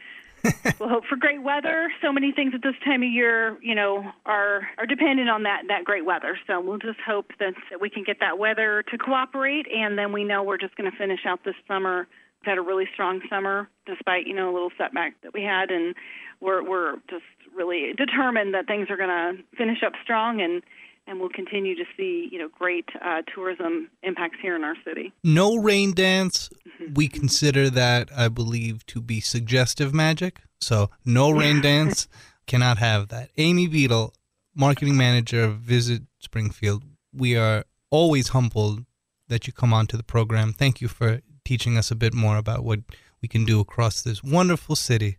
we'll 0.81 0.89
hope 0.89 1.05
for 1.07 1.17
great 1.17 1.43
weather. 1.43 1.93
So 2.03 2.13
many 2.13 2.33
things 2.33 2.53
at 2.55 2.63
this 2.63 2.75
time 2.85 3.03
of 3.03 3.09
year, 3.09 3.59
you 3.63 3.75
know, 3.75 4.11
are 4.27 4.69
are 4.77 4.87
dependent 4.87 5.29
on 5.29 5.45
that 5.45 5.63
that 5.69 5.85
great 5.85 6.05
weather. 6.05 6.37
So 6.47 6.61
we'll 6.61 6.79
just 6.79 6.99
hope 7.07 7.31
that, 7.39 7.55
that 7.71 7.81
we 7.81 7.91
can 7.91 8.03
get 8.03 8.19
that 8.21 8.39
weather 8.39 8.83
to 8.91 8.99
cooperate, 8.99 9.67
and 9.73 9.97
then 9.97 10.13
we 10.13 10.25
know 10.25 10.43
we're 10.43 10.59
just 10.59 10.75
going 10.75 10.91
to 10.91 10.97
finish 10.97 11.21
out 11.27 11.45
this 11.45 11.55
summer 11.69 12.09
had 12.45 12.59
a 12.59 12.63
really 12.63 12.89
strong 12.93 13.21
summer 13.29 13.69
despite 13.87 14.27
you 14.27 14.35
know 14.35 14.51
a 14.51 14.55
little 14.55 14.73
setback 14.79 15.15
that 15.23 15.33
we 15.33 15.43
had 15.43 15.71
and 15.71 15.95
we're 16.41 16.63
we're 16.69 16.97
just 17.09 17.25
really 17.55 17.93
determined 17.97 18.55
that 18.55 18.67
things 18.67 18.89
are 18.91 18.97
going 18.97 19.09
to 19.09 19.43
finish 19.57 19.83
up 19.85 19.93
strong 20.03 20.41
and 20.41 20.63
and 21.07 21.19
we'll 21.19 21.31
continue 21.31 21.75
to 21.75 21.85
see 21.97 22.29
you 22.31 22.39
know 22.39 22.49
great 22.49 22.89
uh, 23.05 23.23
tourism 23.35 23.91
impacts 24.03 24.39
here 24.41 24.57
in 24.57 24.65
our 24.65 24.77
city. 24.85 25.13
No 25.25 25.57
rain 25.57 25.93
dance. 25.93 26.49
Mm-hmm. 26.81 26.95
We 26.95 27.09
consider 27.09 27.71
that 27.71 28.11
I 28.17 28.29
believe 28.29 28.87
to 28.87 29.01
be 29.01 29.21
suggestive 29.21 29.93
magic. 29.93 30.41
So 30.61 30.91
no 31.05 31.31
rain 31.31 31.61
dance 31.63 32.09
cannot 32.47 32.79
have 32.79 33.09
that. 33.09 33.31
Amy 33.37 33.67
Beadle, 33.67 34.15
marketing 34.55 34.97
manager 34.97 35.43
of 35.45 35.57
Visit 35.57 36.03
Springfield. 36.21 36.85
We 37.13 37.37
are 37.37 37.65
always 37.91 38.29
humbled 38.29 38.85
that 39.29 39.47
you 39.47 39.53
come 39.53 39.73
on 39.73 39.87
to 39.89 39.97
the 39.97 40.03
program. 40.03 40.53
Thank 40.53 40.81
you 40.81 40.89
for 40.89 41.21
teaching 41.45 41.77
us 41.77 41.91
a 41.91 41.97
bit 41.97 42.15
more 42.15 42.37
about 42.37 42.65
what 42.65 42.81
we 43.21 43.29
can 43.29 43.45
do 43.45 43.61
across 43.61 44.03
this 44.03 44.23
wonderful 44.23 44.77
city 44.77 45.19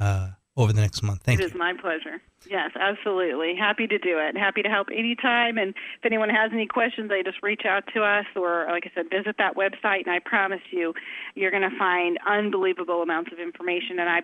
uh, 0.00 0.30
over 0.56 0.72
the 0.72 0.80
next 0.80 1.02
month. 1.02 1.22
Thank 1.22 1.40
it 1.40 1.42
you. 1.42 1.48
It 1.48 1.52
is 1.52 1.58
my 1.58 1.74
pleasure. 1.80 2.20
Yes, 2.48 2.70
absolutely. 2.78 3.54
Happy 3.56 3.86
to 3.86 3.98
do 3.98 4.18
it. 4.18 4.36
Happy 4.36 4.62
to 4.62 4.68
help 4.68 4.88
anytime. 4.92 5.58
And 5.58 5.70
if 5.70 6.04
anyone 6.04 6.28
has 6.28 6.50
any 6.52 6.66
questions, 6.66 7.08
they 7.08 7.22
just 7.22 7.42
reach 7.42 7.62
out 7.66 7.84
to 7.94 8.02
us 8.02 8.26
or, 8.34 8.66
like 8.68 8.84
I 8.86 8.90
said, 8.94 9.10
visit 9.10 9.36
that 9.38 9.56
website. 9.56 10.06
And 10.06 10.14
I 10.14 10.18
promise 10.18 10.60
you, 10.70 10.94
you're 11.34 11.50
going 11.50 11.68
to 11.68 11.78
find 11.78 12.18
unbelievable 12.26 13.02
amounts 13.02 13.32
of 13.32 13.38
information. 13.38 13.98
And 13.98 14.08
I 14.08 14.22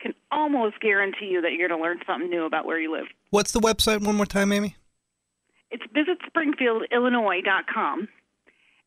can 0.00 0.14
almost 0.30 0.80
guarantee 0.80 1.26
you 1.26 1.42
that 1.42 1.52
you're 1.52 1.68
going 1.68 1.78
to 1.78 1.84
learn 1.84 1.98
something 2.06 2.30
new 2.30 2.44
about 2.44 2.64
where 2.64 2.80
you 2.80 2.92
live. 2.92 3.06
What's 3.30 3.52
the 3.52 3.60
website 3.60 4.04
one 4.04 4.16
more 4.16 4.26
time, 4.26 4.52
Amy? 4.52 4.76
It's 5.70 5.84
visitspringfieldillinois.com. 5.94 8.08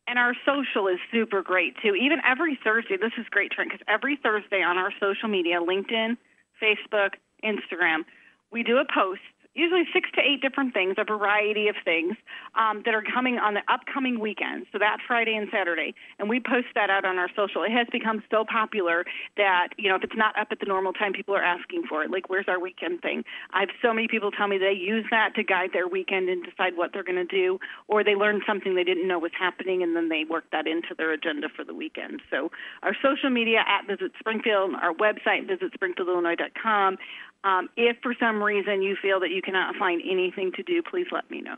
And 0.08 0.18
our 0.18 0.34
social 0.44 0.88
is 0.88 0.98
super 1.10 1.42
great 1.42 1.74
too. 1.82 1.94
Even 1.94 2.18
every 2.28 2.58
Thursday, 2.62 2.96
this 2.96 3.12
is 3.18 3.26
great, 3.30 3.52
Trent, 3.52 3.70
because 3.70 3.84
every 3.88 4.18
Thursday 4.22 4.62
on 4.62 4.76
our 4.76 4.92
social 5.00 5.28
media 5.28 5.60
LinkedIn, 5.60 6.16
Facebook, 6.60 7.14
Instagram 7.44 8.04
we 8.52 8.62
do 8.62 8.76
a 8.76 8.84
post 8.84 9.20
usually 9.54 9.84
six 9.92 10.10
to 10.14 10.20
eight 10.20 10.40
different 10.40 10.72
things, 10.74 10.94
a 10.98 11.04
variety 11.04 11.68
of 11.68 11.76
things 11.84 12.16
um, 12.54 12.82
that 12.84 12.94
are 12.94 13.02
coming 13.02 13.38
on 13.38 13.54
the 13.54 13.62
upcoming 13.68 14.18
weekend. 14.18 14.66
So 14.72 14.78
that 14.78 14.98
Friday 15.06 15.34
and 15.34 15.48
Saturday, 15.52 15.94
and 16.18 16.28
we 16.28 16.40
post 16.40 16.68
that 16.74 16.90
out 16.90 17.04
on 17.04 17.18
our 17.18 17.28
social. 17.36 17.62
It 17.62 17.72
has 17.72 17.86
become 17.92 18.22
so 18.30 18.44
popular 18.44 19.04
that 19.36 19.68
you 19.76 19.88
know 19.88 19.96
if 19.96 20.04
it's 20.04 20.16
not 20.16 20.38
up 20.38 20.48
at 20.50 20.60
the 20.60 20.66
normal 20.66 20.92
time, 20.92 21.12
people 21.12 21.34
are 21.34 21.44
asking 21.44 21.84
for 21.88 22.02
it. 22.02 22.10
Like, 22.10 22.28
where's 22.28 22.46
our 22.48 22.60
weekend 22.60 23.02
thing? 23.02 23.24
I 23.52 23.60
have 23.60 23.70
so 23.80 23.92
many 23.92 24.08
people 24.08 24.30
tell 24.30 24.48
me 24.48 24.58
they 24.58 24.72
use 24.72 25.04
that 25.10 25.34
to 25.36 25.42
guide 25.42 25.70
their 25.72 25.88
weekend 25.88 26.28
and 26.28 26.44
decide 26.44 26.76
what 26.76 26.92
they're 26.92 27.04
going 27.04 27.16
to 27.16 27.24
do, 27.24 27.58
or 27.88 28.04
they 28.04 28.14
learn 28.14 28.40
something 28.46 28.74
they 28.74 28.84
didn't 28.84 29.06
know 29.06 29.18
was 29.18 29.32
happening, 29.38 29.82
and 29.82 29.94
then 29.94 30.08
they 30.08 30.24
work 30.28 30.44
that 30.52 30.66
into 30.66 30.94
their 30.96 31.12
agenda 31.12 31.48
for 31.54 31.64
the 31.64 31.74
weekend. 31.74 32.20
So 32.30 32.50
our 32.82 32.96
social 33.02 33.30
media 33.30 33.60
at 33.66 33.86
Visit 33.86 34.12
Springfield, 34.18 34.74
our 34.80 34.94
website 34.94 35.48
visitspringfieldillinois.com. 35.48 36.98
Um, 37.44 37.68
if 37.76 37.96
for 38.02 38.14
some 38.20 38.42
reason 38.42 38.82
you 38.82 38.96
feel 39.00 39.20
that 39.20 39.30
you 39.30 39.42
cannot 39.42 39.74
find 39.76 40.00
anything 40.08 40.52
to 40.56 40.62
do, 40.62 40.82
please 40.82 41.06
let 41.10 41.28
me 41.30 41.40
know. 41.40 41.56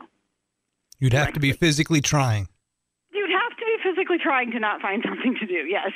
You'd 0.99 1.13
have 1.13 1.33
to 1.33 1.39
be 1.39 1.51
physically 1.51 2.01
trying. 2.01 2.47
You'd 3.11 3.29
have 3.29 3.57
to 3.57 3.65
be 3.65 3.89
physically 3.89 4.17
trying 4.17 4.51
to 4.51 4.59
not 4.59 4.81
find 4.81 5.03
something 5.07 5.35
to 5.39 5.45
do, 5.45 5.67
yes. 5.67 5.91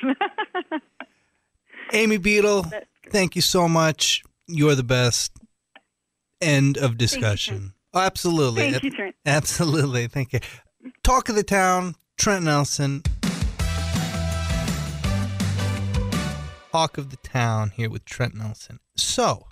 Amy 1.93 2.17
Beadle, 2.17 2.65
thank 3.09 3.35
you 3.35 3.41
so 3.41 3.67
much. 3.67 4.21
You're 4.47 4.75
the 4.75 4.83
best. 4.83 5.31
End 6.41 6.77
of 6.77 6.97
discussion. 6.97 7.73
You, 7.93 7.99
absolutely. 8.01 8.71
Thank 8.71 8.83
you, 8.83 8.91
Trent. 8.91 9.15
Absolutely. 9.25 10.07
Thank 10.07 10.33
you. 10.33 10.39
Talk 11.03 11.29
of 11.29 11.35
the 11.35 11.43
town, 11.43 11.95
Trent 12.17 12.45
Nelson. 12.45 13.03
Talk 16.71 16.97
of 16.99 17.09
the 17.09 17.17
town 17.23 17.71
here 17.71 17.89
with 17.89 18.05
Trent 18.05 18.35
Nelson. 18.35 18.79
So, 18.95 19.47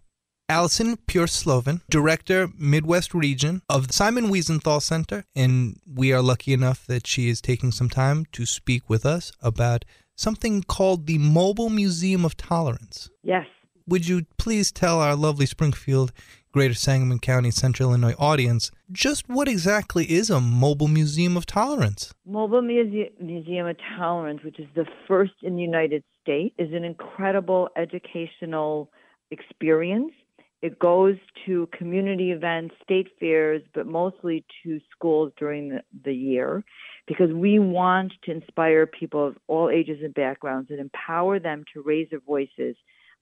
Alison 0.50 0.96
Pure 1.08 1.28
Slovin, 1.28 1.82
Director, 1.90 2.48
Midwest 2.58 3.14
Region 3.14 3.62
of 3.70 3.88
the 3.88 3.94
Simon 3.94 4.28
Wiesenthal 4.28 4.82
Center, 4.82 5.26
and 5.36 5.78
we 5.86 6.14
are 6.14 6.22
lucky 6.22 6.54
enough 6.54 6.88
that 6.88 7.06
she 7.06 7.28
is 7.28 7.42
taking 7.42 7.70
some 7.70 7.90
time 7.90 8.26
to 8.32 8.46
speak 8.46 8.90
with 8.90 9.06
us 9.06 9.34
about 9.42 9.84
something 10.16 10.64
called 10.64 11.06
the 11.06 11.18
Mobile 11.18 11.70
Museum 11.70 12.24
of 12.24 12.38
Tolerance. 12.38 13.10
Yes. 13.24 13.46
Would 13.88 14.08
you 14.08 14.26
please 14.38 14.72
tell 14.72 15.02
our 15.02 15.18
lovely 15.18 15.46
Springfield, 15.46 16.14
Greater 16.54 16.74
Sangamon 16.74 17.20
County, 17.20 17.52
Central 17.52 17.90
Illinois 17.90 18.16
audience 18.18 18.72
just 18.90 19.28
what 19.28 19.50
exactly 19.50 20.06
is 20.10 20.30
a 20.30 20.40
Mobile 20.40 20.88
Museum 20.88 21.36
of 21.36 21.46
Tolerance? 21.46 22.14
Mobile 22.26 22.62
Muse- 22.62 23.12
Museum 23.20 23.68
of 23.68 23.76
Tolerance, 23.98 24.42
which 24.46 24.60
is 24.60 24.68
the 24.76 24.86
first 25.10 25.34
in 25.44 25.58
the 25.58 25.62
United 25.62 26.06
States, 26.22 26.56
is 26.58 26.72
an 26.72 26.86
incredible 26.86 27.68
educational 27.76 28.90
experience 29.30 30.14
it 30.62 30.80
goes 30.80 31.16
to 31.46 31.68
community 31.78 32.32
events, 32.32 32.74
state 32.84 33.08
fairs, 33.20 33.62
but 33.74 33.86
mostly 33.86 34.44
to 34.64 34.80
schools 34.92 35.32
during 35.38 35.70
the, 35.70 35.82
the 36.04 36.14
year 36.14 36.64
because 37.08 37.32
we 37.32 37.60
want 37.60 38.12
to 38.24 38.32
inspire 38.32 38.86
people 38.86 39.28
of 39.28 39.38
all 39.48 39.70
ages 39.70 40.00
and 40.04 40.14
backgrounds 40.14 40.70
and 40.70 40.80
empower 40.80 41.40
them 41.40 41.64
to 41.74 41.82
raise 41.82 42.10
their 42.10 42.20
voices 42.20 42.76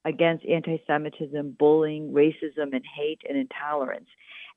against 0.05 0.45
anti 0.45 0.81
Semitism, 0.87 1.55
bullying, 1.59 2.13
racism, 2.13 2.73
and 2.73 2.83
hate 2.95 3.21
and 3.27 3.37
intolerance. 3.37 4.07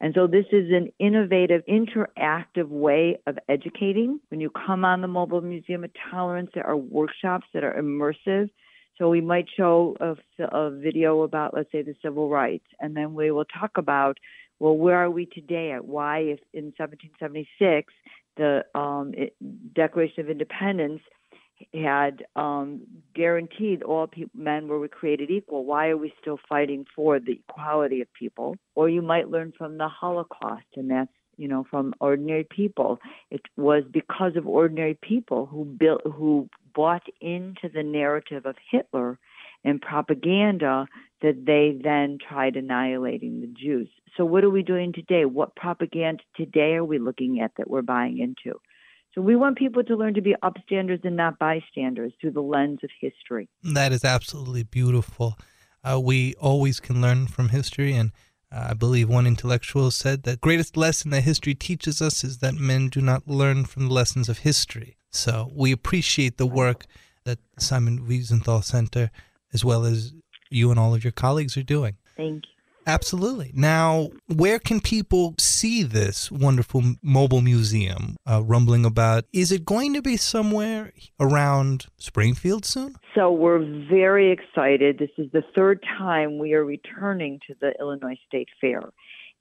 And 0.00 0.14
so, 0.14 0.26
this 0.26 0.44
is 0.52 0.70
an 0.70 0.92
innovative, 0.98 1.62
interactive 1.68 2.68
way 2.68 3.18
of 3.26 3.38
educating. 3.48 4.20
When 4.28 4.40
you 4.40 4.50
come 4.50 4.84
on 4.84 5.00
the 5.00 5.08
Mobile 5.08 5.40
Museum 5.40 5.84
of 5.84 5.90
Tolerance, 6.10 6.50
there 6.54 6.66
are 6.66 6.76
workshops 6.76 7.46
that 7.52 7.64
are 7.64 7.74
immersive 7.74 8.50
so 8.98 9.08
we 9.08 9.20
might 9.20 9.46
show 9.56 9.96
a, 10.00 10.16
a 10.44 10.70
video 10.70 11.22
about, 11.22 11.54
let's 11.54 11.70
say, 11.72 11.82
the 11.82 11.94
civil 12.02 12.28
rights, 12.28 12.66
and 12.80 12.96
then 12.96 13.14
we 13.14 13.30
will 13.30 13.44
talk 13.44 13.72
about, 13.76 14.18
well, 14.58 14.76
where 14.76 14.96
are 14.96 15.10
we 15.10 15.26
today? 15.26 15.70
At 15.72 15.84
why, 15.84 16.18
if 16.18 16.40
in 16.52 16.72
1776 16.76 17.92
the 18.38 18.64
um, 18.78 19.12
it, 19.14 19.34
Declaration 19.74 20.20
of 20.20 20.30
Independence 20.30 21.02
had 21.74 22.24
um, 22.36 22.82
guaranteed 23.14 23.82
all 23.82 24.06
pe- 24.06 24.24
men 24.34 24.68
were 24.68 24.86
created 24.88 25.30
equal. 25.30 25.64
Why 25.64 25.88
are 25.88 25.96
we 25.96 26.12
still 26.20 26.38
fighting 26.48 26.86
for 26.94 27.18
the 27.18 27.40
equality 27.48 28.00
of 28.00 28.08
people? 28.14 28.56
Or 28.74 28.88
you 28.88 29.02
might 29.02 29.28
learn 29.28 29.52
from 29.58 29.76
the 29.76 29.88
Holocaust, 29.88 30.66
and 30.76 30.90
that's 30.90 31.10
you 31.36 31.48
know 31.48 31.64
from 31.68 31.94
ordinary 32.00 32.44
people. 32.44 33.00
It 33.30 33.42
was 33.56 33.84
because 33.90 34.36
of 34.36 34.46
ordinary 34.46 34.98
people 35.00 35.46
who 35.46 35.64
built 35.64 36.02
who 36.04 36.48
bought 36.74 37.06
into 37.20 37.68
the 37.72 37.82
narrative 37.82 38.46
of 38.46 38.56
Hitler 38.70 39.18
and 39.64 39.80
propaganda 39.80 40.86
that 41.22 41.44
they 41.46 41.78
then 41.82 42.18
tried 42.26 42.56
annihilating 42.56 43.40
the 43.40 43.48
Jews. 43.48 43.88
So, 44.16 44.24
what 44.24 44.44
are 44.44 44.50
we 44.50 44.62
doing 44.62 44.92
today? 44.92 45.24
What 45.24 45.56
propaganda 45.56 46.22
today 46.36 46.74
are 46.74 46.84
we 46.84 46.98
looking 46.98 47.40
at 47.40 47.52
that 47.56 47.68
we're 47.68 47.82
buying 47.82 48.18
into? 48.18 48.58
So 49.14 49.22
we 49.22 49.34
want 49.34 49.58
people 49.58 49.82
to 49.82 49.96
learn 49.96 50.14
to 50.14 50.20
be 50.20 50.36
upstanders 50.44 51.04
and 51.04 51.16
not 51.16 51.38
bystanders 51.38 52.12
through 52.20 52.32
the 52.32 52.40
lens 52.40 52.80
of 52.84 52.90
history. 53.00 53.48
That 53.62 53.90
is 53.90 54.04
absolutely 54.04 54.62
beautiful. 54.62 55.36
Uh, 55.82 55.98
we 56.00 56.34
always 56.34 56.78
can 56.78 57.00
learn 57.00 57.26
from 57.26 57.48
history, 57.48 57.94
and 57.94 58.12
uh, 58.52 58.68
I 58.70 58.74
believe 58.74 59.08
one 59.08 59.26
intellectual 59.26 59.90
said 59.90 60.24
that 60.24 60.40
greatest 60.40 60.76
lesson 60.76 61.10
that 61.10 61.22
history 61.22 61.54
teaches 61.54 62.02
us 62.02 62.22
is 62.22 62.38
that 62.38 62.54
men 62.54 62.88
do 62.90 63.00
not 63.00 63.26
learn 63.26 63.64
from 63.64 63.88
the 63.88 63.94
lessons 63.94 64.28
of 64.28 64.38
history. 64.38 64.97
So 65.10 65.50
we 65.54 65.72
appreciate 65.72 66.36
the 66.36 66.46
work 66.46 66.86
that 67.24 67.38
Simon 67.58 68.06
Wiesenthal 68.06 68.64
Center, 68.64 69.10
as 69.52 69.64
well 69.64 69.84
as 69.84 70.12
you 70.50 70.70
and 70.70 70.78
all 70.78 70.94
of 70.94 71.04
your 71.04 71.12
colleagues, 71.12 71.56
are 71.56 71.62
doing. 71.62 71.96
Thank 72.16 72.44
you. 72.46 72.52
Absolutely. 72.88 73.52
Now, 73.54 74.08
where 74.34 74.58
can 74.58 74.80
people 74.80 75.34
see 75.38 75.82
this 75.82 76.32
wonderful 76.32 76.82
mobile 77.02 77.42
museum 77.42 78.16
uh, 78.26 78.42
rumbling 78.42 78.86
about? 78.86 79.24
Is 79.30 79.52
it 79.52 79.66
going 79.66 79.92
to 79.92 80.00
be 80.00 80.16
somewhere 80.16 80.94
around 81.20 81.84
Springfield 81.98 82.64
soon? 82.64 82.96
So, 83.14 83.30
we're 83.30 83.58
very 83.90 84.32
excited. 84.32 84.98
This 84.98 85.10
is 85.18 85.30
the 85.32 85.42
third 85.54 85.84
time 85.98 86.38
we 86.38 86.54
are 86.54 86.64
returning 86.64 87.40
to 87.46 87.54
the 87.60 87.74
Illinois 87.78 88.18
State 88.26 88.48
Fair, 88.58 88.80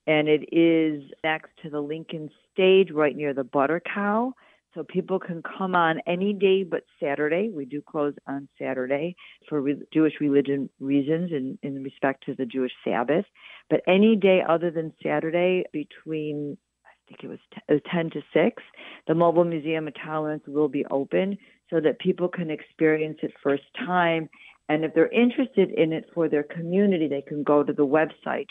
and 0.06 0.28
it 0.28 0.50
is 0.52 1.10
next 1.24 1.52
to 1.64 1.70
the 1.70 1.80
Lincoln 1.80 2.30
Stage 2.52 2.92
right 2.92 3.16
near 3.16 3.34
the 3.34 3.46
Butter 3.46 3.82
Cow. 3.94 4.34
So 4.78 4.84
people 4.84 5.18
can 5.18 5.42
come 5.42 5.74
on 5.74 6.02
any 6.06 6.34
day 6.34 6.62
but 6.62 6.84
Saturday. 7.02 7.50
We 7.52 7.66
do 7.66 7.82
close 7.82 8.14
on 8.28 8.48
Saturday 8.62 9.16
for 9.50 9.60
re- 9.60 9.82
Jewish 9.92 10.14
religion 10.22 10.70
reasons 10.80 11.32
in, 11.32 11.58
in 11.64 11.84
respect 11.84 12.24
to 12.28 12.36
the 12.36 12.46
Jewish 12.46 12.74
Sabbath. 12.86 13.26
But 13.72 13.82
any 13.88 14.16
day 14.16 14.44
other 14.48 14.70
than 14.70 14.94
Saturday 15.02 15.64
between 15.74 16.60
I 16.86 17.10
think 17.10 17.24
it 17.24 17.28
was, 17.28 17.40
t- 17.56 17.62
it 17.68 17.74
was 17.74 17.82
10 17.92 18.12
to 18.12 18.22
6, 18.32 18.64
the 19.08 19.16
Mobile 19.16 19.46
Museum 19.46 19.88
of 19.88 19.96
Tolerance 19.96 20.44
will 20.46 20.68
be 20.68 20.86
open 20.92 21.40
so 21.72 21.80
that 21.80 21.98
people 21.98 22.28
can 22.28 22.52
experience 22.52 23.18
it 23.24 23.34
first 23.42 23.64
time. 23.84 24.30
And 24.70 24.86
if 24.86 24.94
they're 24.94 25.08
interested 25.08 25.72
in 25.72 25.92
it 25.92 26.06
for 26.14 26.30
their 26.30 26.44
community, 26.44 27.08
they 27.08 27.24
can 27.24 27.42
go 27.42 27.64
to 27.64 27.74
the 27.74 27.88
website 27.88 28.48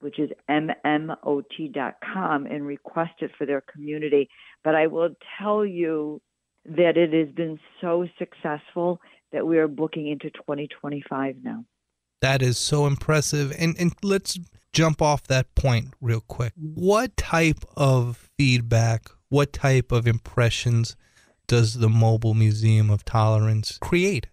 which 0.00 0.18
is 0.18 0.30
mmot.com, 0.48 2.46
and 2.46 2.66
request 2.66 3.12
it 3.20 3.30
for 3.38 3.46
their 3.46 3.60
community. 3.60 4.28
But 4.64 4.74
I 4.74 4.86
will 4.86 5.10
tell 5.38 5.64
you 5.64 6.20
that 6.64 6.96
it 6.96 7.12
has 7.12 7.34
been 7.34 7.58
so 7.80 8.06
successful 8.18 9.00
that 9.32 9.46
we 9.46 9.58
are 9.58 9.68
booking 9.68 10.08
into 10.08 10.30
2025 10.30 11.36
now. 11.42 11.64
That 12.20 12.42
is 12.42 12.58
so 12.58 12.86
impressive. 12.86 13.52
And, 13.58 13.76
and 13.78 13.92
let's 14.02 14.38
jump 14.72 15.00
off 15.00 15.22
that 15.24 15.54
point 15.54 15.94
real 16.00 16.20
quick. 16.20 16.52
What 16.56 17.16
type 17.16 17.64
of 17.76 18.28
feedback, 18.38 19.08
what 19.28 19.52
type 19.52 19.92
of 19.92 20.06
impressions 20.06 20.96
does 21.46 21.74
the 21.74 21.88
Mobile 21.88 22.34
Museum 22.34 22.90
of 22.90 23.04
Tolerance 23.04 23.78
create 23.78 24.28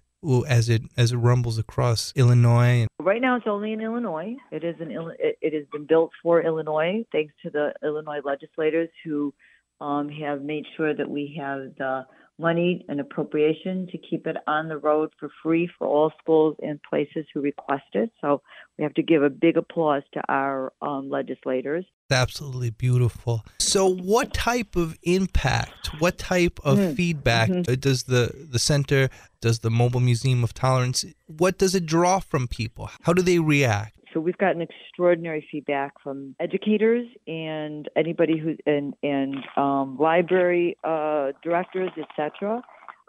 as 0.48 0.70
it 0.70 0.84
as 0.98 1.12
it 1.12 1.18
rumbles 1.18 1.58
across 1.58 2.14
Illinois? 2.16 2.88
Right 3.00 3.22
now, 3.22 3.38
it's 3.38 3.48
only 3.48 3.74
in 3.74 3.82
Illinois. 3.82 4.36
It 4.52 4.64
is 4.64 4.76
an 4.80 4.92
it 5.20 5.54
has 5.54 5.66
been 5.72 5.86
built 5.86 6.12
for 6.22 6.42
Illinois, 6.42 7.06
thanks 7.12 7.34
to 7.44 7.50
the 7.50 7.74
Illinois 7.84 8.22
legislators 8.24 8.90
who 9.04 9.34
um, 9.80 10.10
have 10.10 10.42
made 10.42 10.66
sure 10.76 10.94
that 10.94 11.10
we 11.10 11.38
have 11.40 11.76
the 11.78 12.06
money 12.40 12.86
and 12.88 13.00
appropriation 13.00 13.88
to 13.92 13.98
keep 13.98 14.28
it 14.28 14.38
on 14.48 14.68
the 14.68 14.78
road 14.78 15.12
for 15.20 15.30
free 15.42 15.70
for 15.78 15.88
all 15.88 16.12
schools 16.22 16.56
and 16.62 16.80
places 16.84 17.26
who 17.34 17.42
request 17.42 17.86
it. 17.94 18.12
So 18.22 18.42
we 18.78 18.84
have 18.84 18.94
to 18.96 19.04
give 19.04 19.24
a 19.24 19.30
big 19.30 19.58
applause 19.58 20.04
to 20.14 20.22
our 20.30 20.74
um, 20.82 21.10
legislators. 21.10 21.86
Absolutely 22.10 22.70
beautiful. 22.70 23.44
So, 23.60 23.88
what 23.88 24.34
type 24.34 24.78
of 24.78 24.98
impact, 25.04 25.88
what 26.00 26.18
type 26.18 26.60
of 26.64 26.78
mm-hmm. 26.78 26.94
feedback 26.94 27.50
mm-hmm. 27.50 27.74
does 27.74 28.04
the, 28.04 28.48
the 28.50 28.60
center, 28.60 29.10
does 29.42 29.60
the 29.60 29.70
Mobile 29.70 30.00
Museum 30.00 30.44
of 30.44 30.54
Tolerance, 30.54 31.04
what 31.26 31.58
does 31.58 31.76
it 31.76 31.86
draw 31.86 32.20
from 32.20 32.48
people? 32.48 32.90
How 33.02 33.12
do 33.12 33.22
they 33.22 33.40
react? 33.40 33.97
So 34.18 34.22
we've 34.22 34.38
gotten 34.40 34.64
extraordinary 34.64 35.48
feedback 35.52 35.94
from 36.02 36.36
educators 36.40 37.06
and 37.28 37.88
anybody 37.96 38.40
who 38.40 38.56
and 38.66 38.96
and 39.04 39.36
um, 39.56 39.96
library 40.00 40.76
uh, 40.84 41.34
directors, 41.44 41.92
etc., 41.96 42.64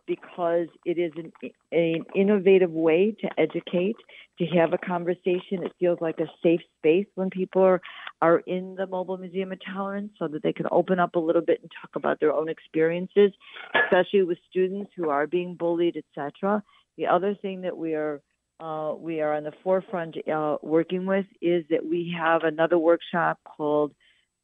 because 0.07 0.66
it 0.85 0.99
is 0.99 1.12
an, 1.16 1.33
an 1.73 2.05
innovative 2.14 2.71
way 2.71 3.16
to 3.23 3.29
educate, 3.40 3.97
to 4.38 4.44
have 4.49 4.75
a 4.75 4.79
conversation. 4.79 5.62
It 5.62 5.73
feels 5.81 5.99
like 6.03 6.18
a 6.18 6.27
safe 6.42 6.61
space 6.77 7.07
when 7.14 7.31
people 7.31 7.62
are 7.62 7.81
are 8.21 8.40
in 8.40 8.75
the 8.75 8.87
Mobile 8.87 9.16
Museum 9.16 9.51
of 9.51 9.61
Tolerance, 9.64 10.12
so 10.18 10.29
that 10.29 10.42
they 10.42 10.53
can 10.53 10.66
open 10.71 11.01
up 11.01 11.14
a 11.14 11.18
little 11.18 11.40
bit 11.40 11.62
and 11.62 11.71
talk 11.81 11.97
about 11.97 12.21
their 12.21 12.35
own 12.35 12.51
experiences, 12.51 13.33
especially 13.83 14.25
with 14.25 14.37
students 14.51 14.90
who 14.94 15.09
are 15.09 15.27
being 15.27 15.55
bullied, 15.55 15.97
etc. 15.97 16.62
The 16.99 17.07
other 17.07 17.35
thing 17.35 17.62
that 17.62 17.79
we 17.79 17.94
are 17.94 18.21
uh, 18.61 18.94
we 18.99 19.21
are 19.21 19.35
on 19.35 19.44
the 19.44 19.53
forefront 19.62 20.16
uh, 20.29 20.57
working 20.62 21.07
with 21.07 21.27
is 21.40 21.64
that 21.71 21.87
we 21.87 22.14
have 22.16 22.42
another 22.42 22.79
workshop 22.79 23.38
called 23.44 23.92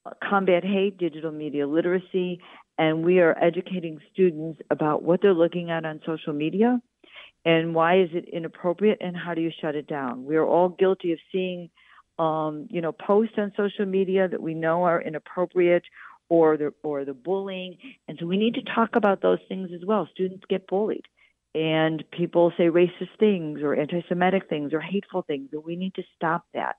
uh, 0.06 0.10
Combat 0.22 0.64
Hate, 0.64 0.98
Digital 0.98 1.32
Media 1.32 1.66
Literacy, 1.66 2.40
and 2.78 3.04
we 3.04 3.18
are 3.20 3.36
educating 3.42 3.98
students 4.12 4.60
about 4.70 5.02
what 5.02 5.20
they're 5.20 5.34
looking 5.34 5.70
at 5.70 5.84
on 5.84 6.00
social 6.06 6.32
media 6.32 6.80
and 7.44 7.74
why 7.74 8.00
is 8.00 8.08
it 8.12 8.28
inappropriate 8.32 8.98
and 9.00 9.16
how 9.16 9.34
do 9.34 9.40
you 9.40 9.50
shut 9.60 9.74
it 9.74 9.86
down. 9.86 10.24
We 10.24 10.36
are 10.36 10.46
all 10.46 10.68
guilty 10.68 11.12
of 11.12 11.18
seeing, 11.30 11.70
um, 12.18 12.68
you 12.70 12.80
know, 12.80 12.92
posts 12.92 13.34
on 13.36 13.52
social 13.56 13.86
media 13.86 14.28
that 14.28 14.40
we 14.40 14.54
know 14.54 14.84
are 14.84 15.02
inappropriate 15.02 15.84
or 16.28 16.56
the 16.56 16.72
or 16.82 17.04
the 17.04 17.12
bullying, 17.12 17.76
and 18.08 18.16
so 18.18 18.26
we 18.26 18.38
need 18.38 18.54
to 18.54 18.62
talk 18.62 18.96
about 18.96 19.20
those 19.20 19.40
things 19.46 19.70
as 19.74 19.84
well. 19.86 20.08
Students 20.12 20.44
get 20.48 20.66
bullied 20.66 21.04
and 21.54 22.02
people 22.10 22.52
say 22.56 22.64
racist 22.64 23.16
things 23.18 23.60
or 23.62 23.74
anti 23.74 24.04
Semitic 24.08 24.48
things 24.48 24.72
or 24.72 24.80
hateful 24.80 25.22
things, 25.22 25.50
and 25.52 25.64
we 25.64 25.76
need 25.76 25.94
to 25.94 26.02
stop 26.16 26.44
that. 26.52 26.76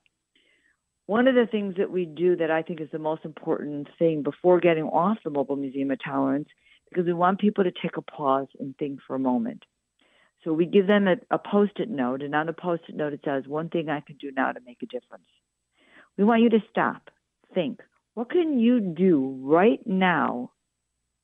One 1.06 1.28
of 1.28 1.34
the 1.34 1.46
things 1.46 1.76
that 1.78 1.90
we 1.90 2.04
do 2.04 2.36
that 2.36 2.50
I 2.50 2.62
think 2.62 2.80
is 2.80 2.88
the 2.92 2.98
most 2.98 3.24
important 3.24 3.88
thing 3.98 4.22
before 4.22 4.60
getting 4.60 4.84
off 4.84 5.18
the 5.24 5.30
Mobile 5.30 5.56
Museum 5.56 5.90
of 5.92 5.98
Tolerance, 6.04 6.48
because 6.90 7.06
we 7.06 7.12
want 7.12 7.40
people 7.40 7.64
to 7.64 7.70
take 7.70 7.96
a 7.96 8.02
pause 8.02 8.48
and 8.58 8.76
think 8.76 9.00
for 9.06 9.14
a 9.16 9.20
moment. 9.20 9.64
So 10.44 10.52
we 10.52 10.66
give 10.66 10.86
them 10.86 11.08
a, 11.08 11.16
a 11.30 11.38
post 11.38 11.72
it 11.76 11.88
note, 11.88 12.22
and 12.22 12.34
on 12.34 12.46
the 12.46 12.52
post 12.52 12.82
it 12.88 12.96
note 12.96 13.12
it 13.12 13.20
says, 13.24 13.44
One 13.46 13.68
thing 13.68 13.88
I 13.88 14.00
can 14.00 14.16
do 14.16 14.30
now 14.30 14.52
to 14.52 14.60
make 14.64 14.82
a 14.82 14.86
difference. 14.86 15.26
We 16.18 16.24
want 16.24 16.42
you 16.42 16.50
to 16.50 16.62
stop, 16.70 17.10
think, 17.54 17.80
what 18.14 18.30
can 18.30 18.58
you 18.58 18.80
do 18.80 19.38
right 19.42 19.80
now 19.86 20.50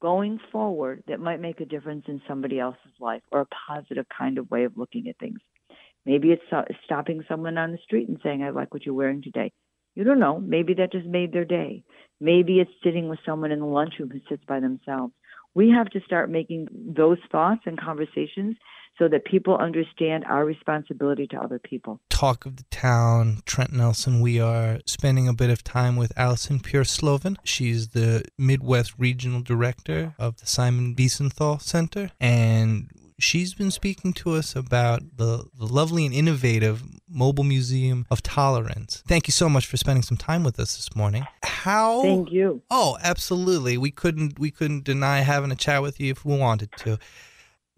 going 0.03 0.41
forward 0.51 1.05
that 1.07 1.21
might 1.21 1.41
make 1.41 1.61
a 1.61 1.65
difference 1.65 2.05
in 2.09 2.21
somebody 2.27 2.59
else's 2.59 2.93
life 3.01 3.23
or 3.31 3.43
a 3.43 3.47
positive 3.69 4.05
kind 4.19 4.37
of 4.37 4.51
way 4.51 4.65
of 4.65 4.77
looking 4.77 5.07
at 5.09 5.17
things. 5.19 5.39
Maybe 6.05 6.33
it's 6.33 6.43
stopping 6.85 7.23
someone 7.29 7.57
on 7.57 7.71
the 7.71 7.79
street 7.85 8.09
and 8.09 8.19
saying, 8.25 8.43
I 8.43 8.51
like 8.51 8.75
what 8.75 8.85
you're 8.85 8.97
wearing 8.97 9.23
today. 9.23 9.53
You 9.95 10.03
don't 10.03 10.19
know. 10.19 10.41
Maybe 10.41 10.75
that 10.75 10.91
just 10.91 11.07
made 11.07 11.33
their 11.33 11.45
day. 11.45 11.85
Maybe 12.21 12.59
it's 12.59 12.71
sitting 12.83 13.09
with 13.09 13.21
someone 13.25 13.53
in 13.53 13.61
the 13.61 13.67
lunchroom 13.67 14.11
who 14.11 14.19
sits 14.29 14.43
by 14.49 14.59
themselves. 14.59 15.13
We 15.55 15.71
have 15.71 15.89
to 15.91 16.01
start 16.01 16.31
making 16.31 16.67
those 16.73 17.19
thoughts 17.31 17.61
and 17.67 17.81
conversations 17.81 18.57
so 18.99 19.09
that 19.09 19.25
people 19.25 19.57
understand 19.57 20.25
our 20.27 20.45
responsibility 20.45 21.27
to 21.29 21.37
other 21.37 21.59
people. 21.59 22.01
Talk 22.11 22.47
of 22.47 22.57
the 22.57 22.65
town, 22.71 23.43
Trent 23.47 23.73
Nelson. 23.73 24.21
We 24.21 24.41
are 24.41 24.81
spending 24.87 25.29
a 25.29 25.33
bit 25.33 25.51
of 25.51 25.65
time 25.65 25.97
with 25.97 26.13
Alison 26.17 26.61
Pure-Slovin. 26.61 27.37
She's 27.45 27.89
the 27.89 28.25
Midwest 28.39 28.95
Regional 28.99 29.41
Director 29.41 30.15
of 30.19 30.39
the 30.39 30.47
Simon 30.47 30.95
Wiesenthal 30.95 31.61
Center, 31.61 32.11
and 32.21 32.91
she's 33.19 33.55
been 33.55 33.71
speaking 33.71 34.13
to 34.13 34.33
us 34.33 34.55
about 34.55 35.03
the, 35.17 35.47
the 35.59 35.67
lovely 35.67 36.05
and 36.05 36.15
innovative 36.15 36.83
Mobile 37.09 37.45
Museum 37.45 38.07
of 38.11 38.23
Tolerance. 38.23 39.03
Thank 39.07 39.27
you 39.27 39.33
so 39.33 39.49
much 39.49 39.67
for 39.67 39.77
spending 39.77 40.03
some 40.03 40.17
time 40.17 40.45
with 40.45 40.59
us 40.59 40.77
this 40.77 40.95
morning. 40.95 41.27
How 41.45 42.03
Thank 42.03 42.33
you. 42.33 42.63
Oh, 42.71 42.99
absolutely. 43.03 43.79
We 43.79 43.91
couldn't 43.91 44.39
we 44.39 44.51
couldn't 44.51 44.85
deny 44.85 45.21
having 45.21 45.53
a 45.53 45.57
chat 45.57 45.83
with 45.83 46.01
you 46.01 46.11
if 46.11 46.25
we 46.25 46.37
wanted 46.37 46.71
to. 46.79 46.99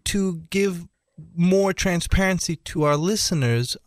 To 0.05 0.43
give 0.49 0.87
more 1.35 1.73
transparency 1.73 2.55
to 2.57 2.83
our 2.83 2.97
listeners, 2.97 3.77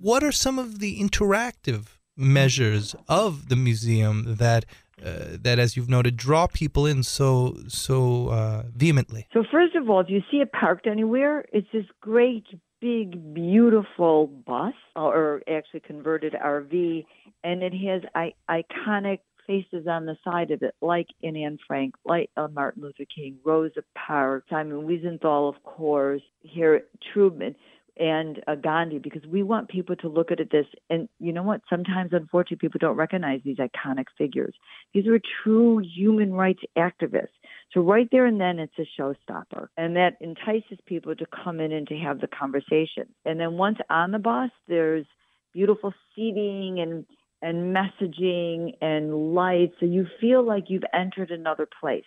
what 0.00 0.22
are 0.22 0.32
some 0.32 0.58
of 0.58 0.78
the 0.78 1.00
interactive 1.00 1.96
measures 2.16 2.94
of 3.08 3.48
the 3.48 3.56
museum 3.56 4.36
that 4.36 4.64
uh, 5.04 5.38
that, 5.40 5.58
as 5.58 5.76
you've 5.76 5.88
noted, 5.88 6.14
draw 6.16 6.46
people 6.46 6.84
in 6.84 7.02
so 7.02 7.56
so 7.68 8.28
uh, 8.28 8.64
vehemently? 8.74 9.26
So 9.32 9.44
first 9.50 9.74
of 9.74 9.88
all, 9.88 10.00
if 10.00 10.10
you 10.10 10.20
see 10.30 10.38
it 10.38 10.52
parked 10.52 10.86
anywhere, 10.86 11.46
it's 11.52 11.68
this 11.72 11.86
great, 12.00 12.44
big, 12.80 13.32
beautiful 13.32 14.26
bus, 14.26 14.74
or 14.94 15.42
actually 15.48 15.80
converted 15.80 16.34
RV, 16.34 17.06
and 17.42 17.62
it 17.62 17.72
has 17.72 18.02
I- 18.14 18.34
iconic 18.50 19.20
faces 19.50 19.88
on 19.88 20.06
the 20.06 20.16
side 20.22 20.52
of 20.52 20.62
it, 20.62 20.74
like 20.80 21.08
in 21.22 21.36
Anne 21.36 21.58
Frank, 21.66 21.94
like 22.04 22.30
Martin 22.52 22.82
Luther 22.82 23.04
King, 23.12 23.36
Rosa 23.44 23.82
Parks, 23.96 24.46
Simon 24.48 24.86
Wiesenthal, 24.86 25.48
of 25.48 25.60
course, 25.64 26.22
here 26.42 26.82
Truman 27.12 27.56
and 27.98 28.40
uh, 28.46 28.54
Gandhi, 28.54 28.98
because 28.98 29.26
we 29.26 29.42
want 29.42 29.68
people 29.68 29.96
to 29.96 30.08
look 30.08 30.30
at 30.30 30.38
it 30.38 30.50
this. 30.52 30.66
And 30.88 31.08
you 31.18 31.32
know 31.32 31.42
what? 31.42 31.62
Sometimes, 31.68 32.10
unfortunately, 32.12 32.58
people 32.58 32.78
don't 32.78 32.96
recognize 32.96 33.40
these 33.44 33.58
iconic 33.58 34.06
figures. 34.16 34.54
These 34.94 35.06
were 35.06 35.20
true 35.42 35.78
human 35.78 36.32
rights 36.32 36.62
activists. 36.78 37.28
So 37.74 37.80
right 37.80 38.08
there 38.12 38.26
and 38.26 38.40
then 38.40 38.58
it's 38.58 38.72
a 38.78 39.00
showstopper. 39.00 39.66
And 39.76 39.96
that 39.96 40.14
entices 40.20 40.78
people 40.86 41.14
to 41.16 41.26
come 41.44 41.60
in 41.60 41.72
and 41.72 41.88
to 41.88 41.96
have 41.96 42.20
the 42.20 42.28
conversation. 42.28 43.06
And 43.24 43.38
then 43.40 43.54
once 43.54 43.78
on 43.90 44.12
the 44.12 44.18
bus, 44.18 44.50
there's 44.68 45.06
beautiful 45.52 45.92
seating 46.14 46.78
and 46.80 47.04
and 47.42 47.74
messaging 47.74 48.76
and 48.80 49.34
lights. 49.34 49.74
So 49.80 49.86
you 49.86 50.06
feel 50.20 50.42
like 50.42 50.64
you've 50.68 50.84
entered 50.92 51.30
another 51.30 51.68
place. 51.80 52.04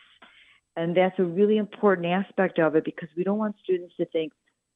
And 0.75 0.95
that's 0.97 1.17
a 1.19 1.23
really 1.23 1.57
important 1.57 2.07
aspect 2.07 2.59
of 2.59 2.75
it 2.75 2.85
because 2.85 3.09
we 3.15 3.23
don't 3.23 3.37
want 3.37 3.55
students 3.63 3.95
to 3.97 4.05
think 4.05 4.33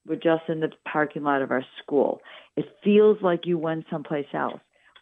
we're 0.08 0.16
just 0.16 0.44
in 0.48 0.62
the 0.62 0.72
parking 0.90 1.24
lot 1.24 1.42
of 1.42 1.52
our 1.52 1.66
school. 1.84 2.22
It 2.56 2.66
feels 2.84 3.18
like 3.22 3.46
you 3.46 3.58
went 3.58 3.86
someplace 3.92 4.28
else. 4.34 4.62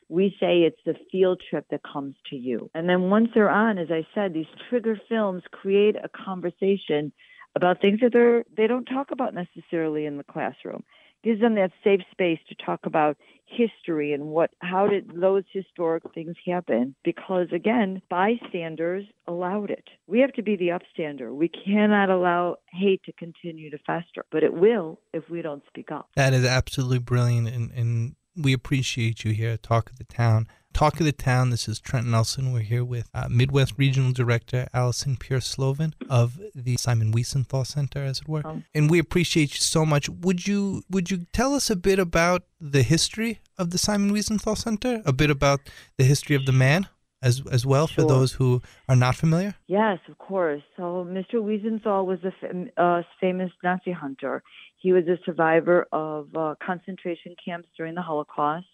We 0.10 0.36
say 0.40 0.62
it's 0.62 0.80
the 0.86 0.96
field 1.12 1.42
trip 1.50 1.66
that 1.72 1.82
comes 1.84 2.16
to 2.30 2.36
you. 2.36 2.70
And 2.74 2.88
then 2.88 3.10
once 3.10 3.30
they're 3.34 3.50
on, 3.50 3.78
as 3.78 3.90
I 3.92 4.06
said, 4.14 4.34
these 4.34 4.46
trigger 4.70 5.00
films 5.10 5.44
create 5.52 5.96
a 5.96 6.10
conversation 6.10 7.12
about 7.56 7.82
things 7.82 8.00
that 8.02 8.14
they're 8.14 8.44
they 8.56 8.68
don't 8.68 8.86
talk 8.86 9.12
about 9.12 9.34
necessarily 9.34 10.06
in 10.06 10.18
the 10.18 10.24
classroom 10.24 10.84
gives 11.26 11.42
them 11.42 11.56
that 11.56 11.72
safe 11.84 12.02
space 12.12 12.40
to 12.48 12.56
talk 12.64 12.86
about 12.86 13.18
history 13.48 14.14
and 14.14 14.26
what 14.26 14.52
how 14.60 14.88
did 14.88 15.12
those 15.20 15.44
historic 15.52 16.04
things 16.14 16.36
happen? 16.46 16.96
Because 17.04 17.48
again 17.52 18.02
bystanders 18.10 19.06
allowed 19.28 19.70
it. 19.70 19.88
We 20.08 20.20
have 20.20 20.34
to 20.34 20.44
be 20.44 20.56
the 20.56 20.70
upstander. 20.70 21.34
We 21.34 21.50
cannot 21.50 22.10
allow 22.10 22.58
hate 22.72 23.04
to 23.06 23.14
continue 23.14 23.70
to 23.72 23.78
fester 23.80 24.26
but 24.32 24.44
it 24.44 24.54
will 24.54 25.00
if 25.14 25.30
we 25.30 25.42
don't 25.42 25.64
speak 25.68 25.92
up. 25.92 26.10
That 26.16 26.34
is 26.34 26.46
absolutely 26.46 27.00
brilliant 27.00 27.48
and, 27.50 27.72
and 27.72 28.16
we 28.36 28.54
appreciate 28.54 29.24
you 29.24 29.32
here 29.32 29.52
at 29.52 29.64
talk 29.64 29.90
of 29.90 29.98
the 29.98 30.04
town 30.04 30.48
Talk 30.76 31.00
of 31.00 31.06
the 31.06 31.14
Town. 31.14 31.52
This 31.52 31.70
is 31.70 31.80
Trent 31.80 32.06
Nelson. 32.06 32.52
We're 32.52 32.60
here 32.60 32.84
with 32.84 33.10
uh, 33.14 33.30
Midwest 33.30 33.76
Regional 33.78 34.12
Director 34.12 34.68
Alison 34.74 35.16
Pure 35.16 35.40
Slovin 35.40 35.94
of 36.10 36.38
the 36.54 36.76
Simon 36.76 37.14
Wiesenthal 37.14 37.66
Center, 37.66 38.04
as 38.04 38.20
it 38.20 38.28
were. 38.28 38.42
Oh. 38.44 38.62
And 38.74 38.92
we 38.92 39.00
appreciate 39.00 39.54
you 39.54 39.62
so 39.62 39.86
much. 39.86 40.10
Would 40.10 40.46
you 40.48 40.84
would 40.90 41.10
you 41.10 41.28
tell 41.32 41.54
us 41.54 41.70
a 41.70 41.78
bit 41.78 41.98
about 41.98 42.44
the 42.60 42.84
history 42.84 43.40
of 43.58 43.70
the 43.70 43.78
Simon 43.78 44.12
Wiesenthal 44.12 44.58
Center? 44.58 45.02
A 45.06 45.14
bit 45.14 45.30
about 45.30 45.62
the 45.98 46.04
history 46.04 46.36
of 46.36 46.46
the 46.46 46.52
man? 46.52 46.90
As, 47.22 47.42
as 47.50 47.66
well 47.66 47.88
sure. 47.88 48.04
for 48.04 48.10
those 48.10 48.34
who 48.34 48.62
are 48.90 48.98
not 48.98 49.16
familiar? 49.16 49.56
Yes, 49.68 50.00
of 50.10 50.18
course. 50.18 50.62
So 50.76 51.08
Mr. 51.10 51.36
Wiesenthal 51.36 52.06
was 52.06 52.20
a 52.26 52.34
fam- 52.42 52.70
uh, 52.76 53.02
famous 53.22 53.50
Nazi 53.64 53.94
hunter. 53.94 54.44
He 54.78 54.92
was 54.92 55.06
a 55.08 55.18
survivor 55.26 55.88
of 55.94 56.36
uh, 56.36 56.56
concentration 56.64 57.34
camps 57.44 57.70
during 57.78 57.96
the 57.96 58.02
Holocaust. 58.02 58.68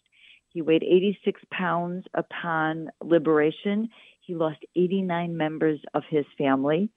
He 0.53 0.61
weighed 0.61 0.83
86 0.83 1.41
pounds 1.51 2.05
upon 2.13 2.89
liberation. 3.01 3.89
He 4.21 4.35
lost 4.35 4.59
89 4.75 5.35
members 5.35 5.79
of 5.93 6.03
his 6.09 6.25
family. 6.37 6.89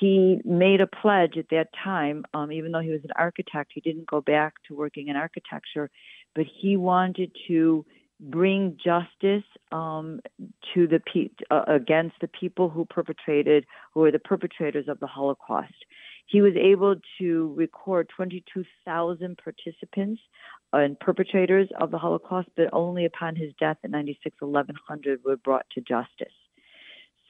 He 0.00 0.40
made 0.44 0.80
a 0.80 0.86
pledge 0.86 1.36
at 1.36 1.48
that 1.50 1.68
time, 1.82 2.24
um, 2.34 2.52
even 2.52 2.72
though 2.72 2.80
he 2.80 2.90
was 2.90 3.02
an 3.04 3.10
architect, 3.16 3.72
he 3.74 3.80
didn't 3.80 4.06
go 4.06 4.20
back 4.20 4.54
to 4.68 4.76
working 4.76 5.08
in 5.08 5.16
architecture, 5.16 5.90
but 6.34 6.44
he 6.60 6.76
wanted 6.76 7.32
to 7.48 7.84
bring 8.20 8.76
justice 8.84 9.44
um, 9.72 10.20
to 10.74 10.86
the 10.86 11.00
pe- 11.00 11.30
uh, 11.50 11.64
against 11.66 12.16
the 12.20 12.28
people 12.28 12.68
who 12.68 12.84
perpetrated, 12.84 13.64
who 13.92 14.00
were 14.00 14.12
the 14.12 14.18
perpetrators 14.18 14.86
of 14.88 14.98
the 15.00 15.06
Holocaust. 15.06 15.74
He 16.28 16.42
was 16.42 16.52
able 16.56 16.96
to 17.18 17.54
record 17.56 18.10
22,000 18.14 19.38
participants 19.42 20.20
and 20.74 21.00
perpetrators 21.00 21.68
of 21.80 21.90
the 21.90 21.98
Holocaust, 21.98 22.48
but 22.54 22.68
only 22.72 23.06
upon 23.06 23.34
his 23.34 23.52
death 23.58 23.78
in 23.82 23.90
96, 23.92 24.36
1100 24.38 25.20
were 25.24 25.38
brought 25.38 25.64
to 25.72 25.80
justice. 25.80 26.34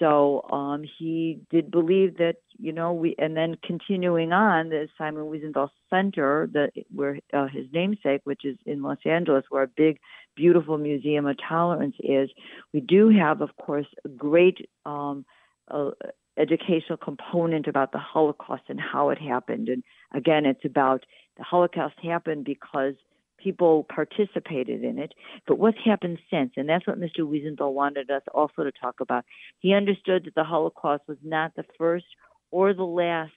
So 0.00 0.42
um, 0.50 0.84
he 0.98 1.40
did 1.50 1.70
believe 1.70 2.18
that, 2.18 2.36
you 2.58 2.72
know, 2.72 2.92
we, 2.92 3.14
and 3.18 3.36
then 3.36 3.56
continuing 3.64 4.32
on, 4.32 4.68
the 4.68 4.88
Simon 4.96 5.24
Wiesenthal 5.24 5.70
Center, 5.90 6.48
the, 6.52 6.70
where 6.94 7.18
uh, 7.32 7.46
his 7.48 7.66
namesake, 7.72 8.20
which 8.24 8.44
is 8.44 8.56
in 8.64 8.82
Los 8.82 8.98
Angeles, 9.04 9.44
where 9.48 9.64
a 9.64 9.68
big, 9.68 9.98
beautiful 10.36 10.78
Museum 10.78 11.26
of 11.26 11.36
Tolerance 11.48 11.96
is, 12.00 12.30
we 12.72 12.80
do 12.80 13.08
have, 13.08 13.40
of 13.40 13.56
course, 13.56 13.86
a 14.04 14.08
great 14.08 14.68
um, 14.86 15.24
uh, 15.68 15.90
educational 16.38 16.96
component 16.96 17.66
about 17.66 17.92
the 17.92 17.98
Holocaust 17.98 18.64
and 18.68 18.80
how 18.80 19.10
it 19.10 19.18
happened. 19.18 19.68
And 19.68 19.82
again, 20.14 20.46
it's 20.46 20.64
about 20.64 21.04
the 21.36 21.44
Holocaust 21.44 21.94
happened 22.02 22.44
because 22.44 22.94
people 23.38 23.86
participated 23.94 24.82
in 24.82 24.98
it. 24.98 25.14
But 25.46 25.58
what's 25.58 25.78
happened 25.84 26.18
since? 26.30 26.52
And 26.56 26.68
that's 26.68 26.86
what 26.86 27.00
Mr. 27.00 27.20
Wiesenthal 27.20 27.72
wanted 27.72 28.10
us 28.10 28.22
also 28.34 28.64
to 28.64 28.72
talk 28.72 29.00
about. 29.00 29.24
He 29.60 29.72
understood 29.72 30.24
that 30.24 30.34
the 30.34 30.44
Holocaust 30.44 31.04
was 31.06 31.18
not 31.22 31.54
the 31.56 31.64
first 31.78 32.06
or 32.50 32.74
the 32.74 32.82
last 32.82 33.32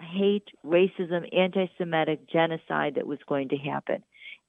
hate, 0.00 0.48
racism, 0.64 1.28
anti 1.36 1.66
Semitic 1.78 2.28
genocide 2.30 2.94
that 2.96 3.06
was 3.06 3.18
going 3.28 3.48
to 3.50 3.56
happen. 3.56 4.02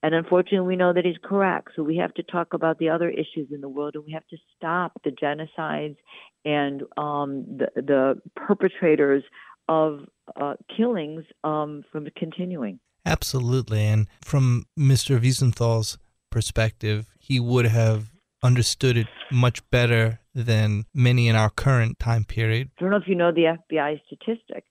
And 0.03 0.13
unfortunately, 0.13 0.67
we 0.67 0.75
know 0.75 0.91
that 0.91 1.05
he's 1.05 1.15
correct. 1.23 1.69
So 1.75 1.81
we 1.81 1.95
have 1.97 2.13
to 2.15 2.23
talk 2.23 2.53
about 2.53 2.77
the 2.77 2.89
other 2.89 3.09
issues 3.09 3.47
in 3.51 3.61
the 3.61 3.69
world, 3.69 3.95
and 3.95 4.03
we 4.05 4.11
have 4.11 4.27
to 4.27 4.37
stop 4.55 4.91
the 5.05 5.11
genocides 5.11 5.95
and 6.43 6.83
um, 6.97 7.45
the, 7.47 7.69
the 7.75 8.21
perpetrators 8.35 9.23
of 9.69 10.01
uh, 10.35 10.55
killings 10.75 11.23
um, 11.45 11.83
from 11.89 12.05
continuing. 12.17 12.81
Absolutely. 13.05 13.79
And 13.79 14.07
from 14.21 14.65
Mr. 14.77 15.19
Wiesenthal's 15.19 15.97
perspective, 16.29 17.07
he 17.17 17.39
would 17.39 17.65
have 17.67 18.11
understood 18.43 18.97
it 18.97 19.07
much 19.31 19.67
better 19.69 20.19
than 20.35 20.83
many 20.93 21.29
in 21.29 21.37
our 21.37 21.49
current 21.49 21.97
time 21.97 22.25
period. 22.25 22.71
I 22.77 22.81
don't 22.81 22.91
know 22.91 22.97
if 22.97 23.07
you 23.07 23.15
know 23.15 23.31
the 23.31 23.57
FBI 23.71 24.01
statistic. 24.05 24.65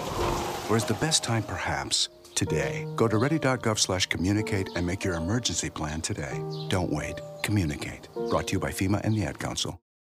Or 0.72 0.76
is 0.76 0.86
the 0.86 0.96
best 0.96 1.24
time 1.24 1.44
perhaps 1.44 2.10
today? 2.34 2.88
Go 2.96 3.08
to 3.08 3.20
ready.gov 3.20 3.78
slash 3.78 4.08
communicate 4.08 4.70
and 4.76 4.88
make 4.88 5.04
your 5.04 5.14
emergency 5.14 5.70
plan 5.70 6.02
today. 6.02 6.44
Don't 6.70 6.92
wait. 6.92 7.22
Communicate. 7.44 8.10
Brought 8.32 8.48
to 8.48 8.54
you 8.54 8.60
by 8.60 8.72
FEMA 8.72 9.02
and 9.04 9.16
the 9.16 9.24
Ad 9.24 9.38
Council. 9.38 9.80